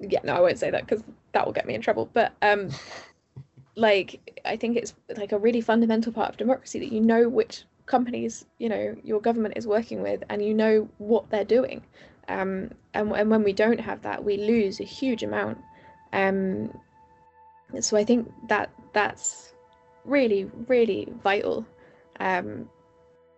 yeah 0.01 0.19
no 0.23 0.33
i 0.35 0.39
won't 0.39 0.59
say 0.59 0.69
that 0.71 0.85
because 0.85 1.03
that 1.33 1.45
will 1.45 1.53
get 1.53 1.65
me 1.65 1.73
in 1.73 1.81
trouble 1.81 2.09
but 2.13 2.33
um 2.41 2.69
like 3.75 4.39
i 4.45 4.55
think 4.55 4.75
it's 4.77 4.93
like 5.17 5.31
a 5.31 5.38
really 5.38 5.61
fundamental 5.61 6.11
part 6.11 6.29
of 6.29 6.38
democracy 6.38 6.79
that 6.79 6.91
you 6.91 7.01
know 7.01 7.27
which 7.29 7.63
companies 7.88 8.45
you 8.59 8.69
know 8.69 8.95
your 9.03 9.19
government 9.19 9.55
is 9.57 9.65
working 9.65 10.01
with 10.03 10.23
and 10.29 10.45
you 10.45 10.53
know 10.53 10.88
what 10.99 11.27
they're 11.31 11.43
doing. 11.43 11.81
Um 12.27 12.71
and, 12.93 13.11
and 13.13 13.31
when 13.31 13.43
we 13.43 13.53
don't 13.53 13.79
have 13.79 14.01
that 14.03 14.23
we 14.23 14.38
lose 14.38 14.79
a 14.79 14.83
huge 14.83 15.23
amount. 15.23 15.57
Um 16.13 16.77
so 17.79 17.97
i 17.97 18.03
think 18.03 18.31
that 18.47 18.69
that's 18.93 19.53
really 20.05 20.49
really 20.67 21.07
vital 21.23 21.65
um 22.19 22.69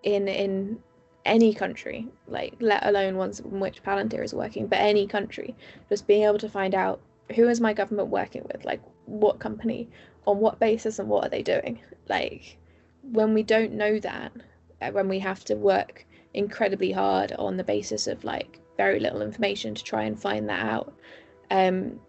in 0.04 0.28
in 0.28 0.80
any 1.26 1.54
country, 1.54 2.08
like 2.28 2.56
let 2.60 2.86
alone 2.86 3.18
ones 3.18 3.40
in 3.40 3.60
which 3.60 3.84
Palantir 3.84 4.24
is 4.24 4.34
working, 4.34 4.68
but 4.68 4.80
any 4.80 5.08
country, 5.08 5.56
just 5.90 6.08
being 6.08 6.24
able 6.24 6.40
to 6.40 6.50
find 6.50 6.74
out 6.74 7.00
who 7.36 7.48
is 7.48 7.62
my 7.62 7.74
government 7.74 8.10
working 8.10 8.44
with, 8.52 8.66
like 8.66 8.82
what 9.06 9.40
company, 9.40 9.88
on 10.26 10.40
what 10.40 10.60
basis, 10.60 11.00
and 11.00 11.10
what 11.10 11.26
are 11.26 11.30
they 11.30 11.44
doing. 11.44 11.80
Like 12.08 12.58
when 13.12 13.34
we 13.34 13.44
don't 13.44 13.74
know 13.74 14.00
that, 14.00 14.32
uh, 14.82 14.92
when 14.92 15.08
we 15.08 15.20
have 15.20 15.44
to 15.46 15.56
work 15.56 16.06
incredibly 16.34 16.92
hard 16.92 17.32
on 17.34 17.58
the 17.58 17.64
basis 17.64 18.08
of 18.08 18.24
like 18.24 18.60
very 18.78 19.00
little 19.00 19.22
information 19.22 19.76
to 19.76 19.84
try 19.84 20.04
and 20.04 20.20
find 20.20 20.50
that 20.50 20.66
out, 20.66 20.94
um, 21.52 22.00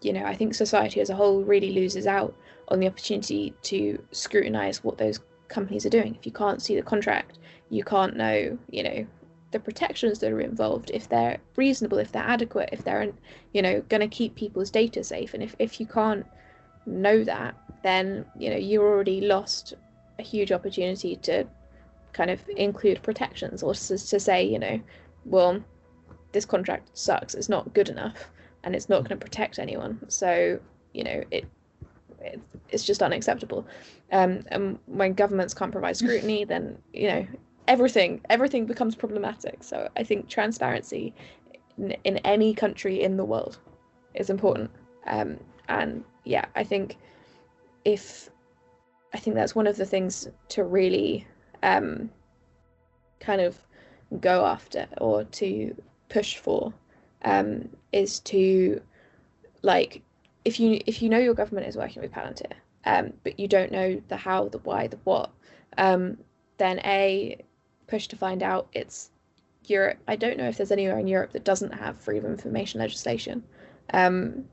you 0.00 0.12
know, 0.12 0.24
I 0.24 0.34
think 0.34 0.54
society 0.54 1.00
as 1.00 1.10
a 1.10 1.14
whole 1.14 1.42
really 1.42 1.72
loses 1.72 2.06
out 2.06 2.34
on 2.68 2.80
the 2.80 2.86
opportunity 2.86 3.54
to 3.62 4.02
scrutinize 4.12 4.82
what 4.82 4.98
those 4.98 5.20
companies 5.48 5.84
are 5.86 5.90
doing. 5.90 6.14
If 6.14 6.26
you 6.26 6.32
can't 6.32 6.62
see 6.62 6.76
the 6.76 6.82
contract, 6.82 7.38
you 7.70 7.84
can't 7.84 8.16
know, 8.16 8.58
you 8.70 8.82
know, 8.82 9.06
the 9.50 9.60
protections 9.60 10.18
that 10.18 10.32
are 10.32 10.40
involved, 10.40 10.90
if 10.92 11.08
they're 11.08 11.38
reasonable, 11.56 11.98
if 11.98 12.12
they're 12.12 12.22
adequate, 12.22 12.68
if 12.72 12.84
they're, 12.84 13.10
you 13.52 13.62
know, 13.62 13.80
going 13.88 14.00
to 14.00 14.08
keep 14.08 14.34
people's 14.34 14.70
data 14.70 15.02
safe. 15.02 15.34
And 15.34 15.42
if, 15.42 15.56
if 15.58 15.80
you 15.80 15.86
can't 15.86 16.26
know 16.86 17.24
that, 17.24 17.54
then, 17.82 18.24
you 18.38 18.50
know, 18.50 18.56
you're 18.56 18.86
already 18.86 19.22
lost 19.22 19.74
a 20.18 20.22
huge 20.22 20.52
opportunity 20.52 21.16
to 21.16 21.46
kind 22.12 22.30
of 22.30 22.40
include 22.56 23.02
protections 23.02 23.62
or 23.62 23.74
to, 23.74 23.98
to 23.98 24.20
say, 24.20 24.44
you 24.44 24.58
know, 24.58 24.80
well, 25.24 25.62
this 26.32 26.44
contract 26.44 26.90
sucks, 26.96 27.34
it's 27.34 27.48
not 27.48 27.72
good 27.72 27.88
enough, 27.88 28.30
and 28.64 28.74
it's 28.74 28.88
not 28.88 29.02
mm. 29.02 29.08
going 29.08 29.18
to 29.18 29.24
protect 29.24 29.58
anyone. 29.58 29.98
So, 30.08 30.60
you 30.92 31.04
know, 31.04 31.24
it 31.30 31.46
it's 32.70 32.84
just 32.84 33.02
unacceptable. 33.02 33.66
Um, 34.12 34.44
and 34.48 34.78
when 34.86 35.14
governments 35.14 35.54
can't 35.54 35.72
provide 35.72 35.96
scrutiny, 35.96 36.44
then 36.52 36.78
you 36.92 37.08
know 37.08 37.26
everything 37.66 38.20
everything 38.30 38.66
becomes 38.66 38.94
problematic. 38.94 39.62
So 39.62 39.88
I 39.96 40.02
think 40.02 40.28
transparency 40.28 41.14
in, 41.76 41.92
in 42.04 42.18
any 42.18 42.54
country 42.54 43.02
in 43.02 43.16
the 43.16 43.24
world 43.24 43.58
is 44.14 44.30
important. 44.30 44.70
Um, 45.06 45.38
and 45.68 46.04
yeah, 46.24 46.46
I 46.56 46.64
think 46.64 46.96
if 47.84 48.28
I 49.14 49.18
think 49.18 49.36
that's 49.36 49.54
one 49.54 49.66
of 49.66 49.76
the 49.76 49.86
things 49.86 50.28
to 50.48 50.64
really 50.64 51.26
um, 51.62 52.10
kind 53.20 53.40
of 53.40 53.58
go 54.20 54.44
after 54.44 54.86
or 54.98 55.24
to 55.24 55.74
push 56.08 56.36
for 56.36 56.72
um, 57.24 57.68
is 57.92 58.20
to 58.20 58.80
like 59.62 60.02
if 60.48 60.58
you 60.58 60.80
if 60.86 61.02
you 61.02 61.10
know 61.10 61.18
your 61.18 61.34
government 61.34 61.66
is 61.66 61.76
working 61.76 62.00
with 62.00 62.10
Palantir, 62.10 62.54
um, 62.86 63.12
but 63.22 63.38
you 63.38 63.46
don't 63.46 63.70
know 63.70 64.00
the 64.08 64.16
how, 64.16 64.48
the 64.48 64.58
why, 64.58 64.86
the 64.86 64.98
what, 65.04 65.30
um, 65.76 66.16
then 66.56 66.80
a 66.86 67.36
push 67.86 68.08
to 68.08 68.16
find 68.16 68.42
out. 68.42 68.66
It's 68.72 69.10
Europe. 69.66 69.98
I 70.08 70.16
don't 70.16 70.38
know 70.38 70.48
if 70.48 70.56
there's 70.56 70.72
anywhere 70.72 70.98
in 70.98 71.06
Europe 71.06 71.32
that 71.34 71.44
doesn't 71.44 71.72
have 71.72 72.00
freedom 72.00 72.24
of 72.24 72.38
information 72.38 72.80
legislation. 72.80 73.44
Um, 73.92 74.46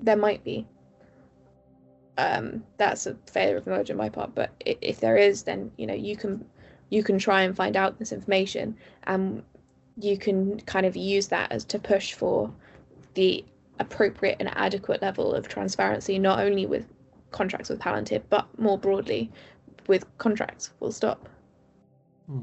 there 0.00 0.16
might 0.16 0.42
be. 0.42 0.66
Um, 2.18 2.64
that's 2.76 3.06
a 3.06 3.16
failure 3.30 3.58
of 3.58 3.68
knowledge 3.68 3.90
on 3.92 3.98
my 3.98 4.08
part, 4.08 4.34
but 4.34 4.50
if 4.64 4.98
there 4.98 5.16
is, 5.16 5.44
then 5.44 5.70
you 5.76 5.86
know 5.86 5.94
you 5.94 6.16
can 6.16 6.44
you 6.90 7.04
can 7.04 7.18
try 7.20 7.42
and 7.42 7.54
find 7.54 7.76
out 7.76 8.00
this 8.00 8.10
information, 8.10 8.76
and 9.04 9.44
you 10.00 10.18
can 10.18 10.58
kind 10.62 10.86
of 10.86 10.96
use 10.96 11.28
that 11.28 11.52
as 11.52 11.64
to 11.66 11.78
push 11.78 12.14
for 12.14 12.52
the 13.14 13.44
appropriate 13.78 14.36
and 14.40 14.48
adequate 14.56 15.02
level 15.02 15.34
of 15.34 15.48
transparency, 15.48 16.18
not 16.18 16.38
only 16.40 16.66
with 16.66 16.86
contracts 17.30 17.68
with 17.68 17.78
Palantir, 17.78 18.22
but 18.30 18.46
more 18.58 18.78
broadly 18.78 19.30
with 19.86 20.04
contracts. 20.18 20.70
Full 20.78 20.92
stop. 20.92 21.28
Hmm. 22.26 22.42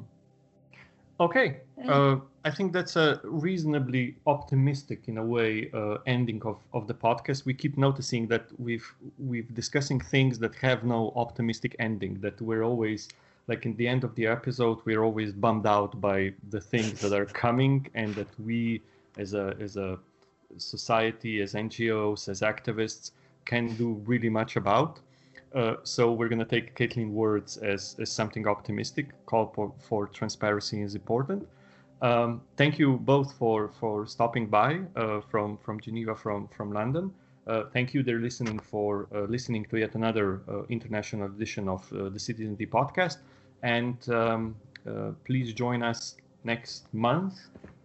Okay, 1.20 1.58
uh, 1.88 2.18
I 2.44 2.52
think 2.52 2.74
that's 2.74 2.96
a 2.96 3.22
reasonably 3.24 4.18
optimistic, 4.26 5.08
in 5.08 5.18
a 5.18 5.24
way, 5.24 5.70
uh, 5.74 5.98
ending 6.08 6.42
of, 6.44 6.58
of 6.74 6.88
the 6.88 6.94
podcast. 6.94 7.46
We 7.46 7.54
keep 7.54 7.78
noticing 7.78 8.28
that 8.28 8.48
we've 8.58 8.86
we've 9.20 9.54
discussing 9.54 10.00
things 10.00 10.40
that 10.40 10.56
have 10.56 10.84
no 10.84 11.14
optimistic 11.16 11.76
ending. 11.80 12.20
That 12.20 12.42
we're 12.42 12.64
always 12.64 13.10
like 13.48 13.66
in 13.66 13.76
the 13.76 13.88
end 13.88 14.04
of 14.04 14.16
the 14.16 14.28
episode, 14.28 14.80
we're 14.86 15.04
always 15.04 15.32
bummed 15.32 15.68
out 15.68 16.02
by 16.02 16.34
the 16.50 16.60
things 16.60 17.00
that 17.02 17.14
are 17.14 17.26
coming, 17.26 17.88
and 17.94 18.16
that 18.16 18.28
we, 18.40 18.82
as 19.18 19.34
a 19.34 19.56
as 19.60 19.78
a 19.78 20.00
society, 20.58 21.42
as 21.42 21.54
NGOs, 21.54 22.30
as 22.30 22.42
activists, 22.42 23.12
can 23.46 23.76
do 23.76 24.02
really 24.06 24.30
much 24.30 24.56
about. 24.56 25.00
Uh, 25.54 25.76
so 25.84 26.12
we're 26.12 26.30
going 26.30 26.40
to 26.40 26.46
take 26.46 26.76
Caitlin 26.76 27.12
words 27.12 27.58
as, 27.58 27.96
as 28.00 28.12
something 28.12 28.48
optimistic. 28.48 29.10
Call 29.26 29.52
for, 29.54 29.72
for 29.80 30.08
transparency 30.08 30.82
is 30.82 30.96
important. 30.96 31.48
Um, 32.02 32.42
thank 32.58 32.80
you 32.80 32.98
both 32.98 33.34
for 33.34 33.70
for 33.80 34.06
stopping 34.06 34.48
by 34.48 34.82
uh, 34.98 35.22
from 35.22 35.58
from 35.58 35.80
Geneva, 35.80 36.14
from 36.14 36.50
from 36.50 36.74
London. 36.74 37.14
Uh, 37.48 37.64
thank 37.72 37.94
you, 37.94 38.04
dear 38.04 38.20
listening, 38.20 38.60
for 38.60 39.08
uh, 39.16 39.22
listening 39.22 39.66
to 39.66 39.78
yet 39.78 39.96
another 39.96 40.42
uh, 40.50 40.64
international 40.70 41.28
edition 41.28 41.70
of 41.70 41.88
the 41.90 42.20
Citizen 42.20 42.56
D 42.56 42.66
podcast. 42.66 43.18
And 43.62 43.98
um, 44.10 44.56
please 45.24 45.54
join 45.54 45.82
us 45.82 46.18
next 46.44 46.94
month 46.94 47.36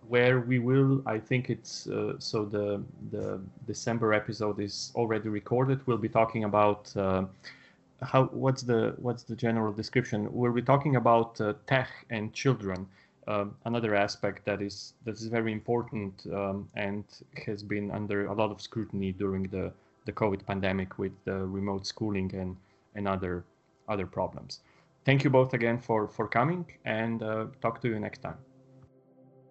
where 0.09 0.41
we 0.41 0.59
will 0.59 1.03
i 1.07 1.19
think 1.19 1.51
it's 1.51 1.87
uh, 1.89 2.15
so 2.19 2.45
the 2.45 2.83
the 3.11 3.41
december 3.67 4.13
episode 4.13 4.59
is 4.61 4.93
already 4.95 5.29
recorded. 5.29 5.79
We'll 5.87 6.05
be 6.09 6.09
talking 6.09 6.45
about 6.45 6.97
uh, 6.97 7.25
how 8.03 8.25
what's 8.27 8.63
the 8.63 8.95
what's 8.99 9.25
the 9.25 9.37
general 9.37 9.73
description? 9.73 10.33
We'll 10.33 10.53
be 10.53 10.63
talking 10.63 10.97
about 10.97 11.41
uh, 11.41 11.55
tech 11.67 11.91
and 12.11 12.33
children 12.33 12.87
um, 13.29 13.55
another 13.67 13.95
aspect 13.95 14.45
that 14.47 14.63
is 14.63 14.95
that 15.05 15.15
is 15.17 15.27
very 15.27 15.53
important 15.53 16.27
um, 16.33 16.69
and 16.75 17.05
has 17.47 17.63
been 17.63 17.91
under 17.91 18.27
a 18.27 18.33
lot 18.33 18.51
of 18.51 18.61
scrutiny 18.61 19.13
during 19.13 19.45
the 19.45 19.71
the 20.07 20.13
covid 20.13 20.45
pandemic 20.47 20.99
with 20.99 21.13
the 21.25 21.47
remote 21.47 21.87
schooling 21.87 22.35
and 22.35 22.57
and 22.95 23.07
other 23.07 23.45
other 23.89 24.07
problems. 24.07 24.61
Thank 25.05 25.25
you 25.25 25.31
both 25.31 25.53
again 25.53 25.79
for 25.79 26.09
for 26.09 26.27
coming 26.27 26.65
and 26.85 27.23
uh, 27.23 27.47
talk 27.61 27.83
to 27.83 27.89
you 27.89 28.01
next 28.01 28.23
time 28.23 28.48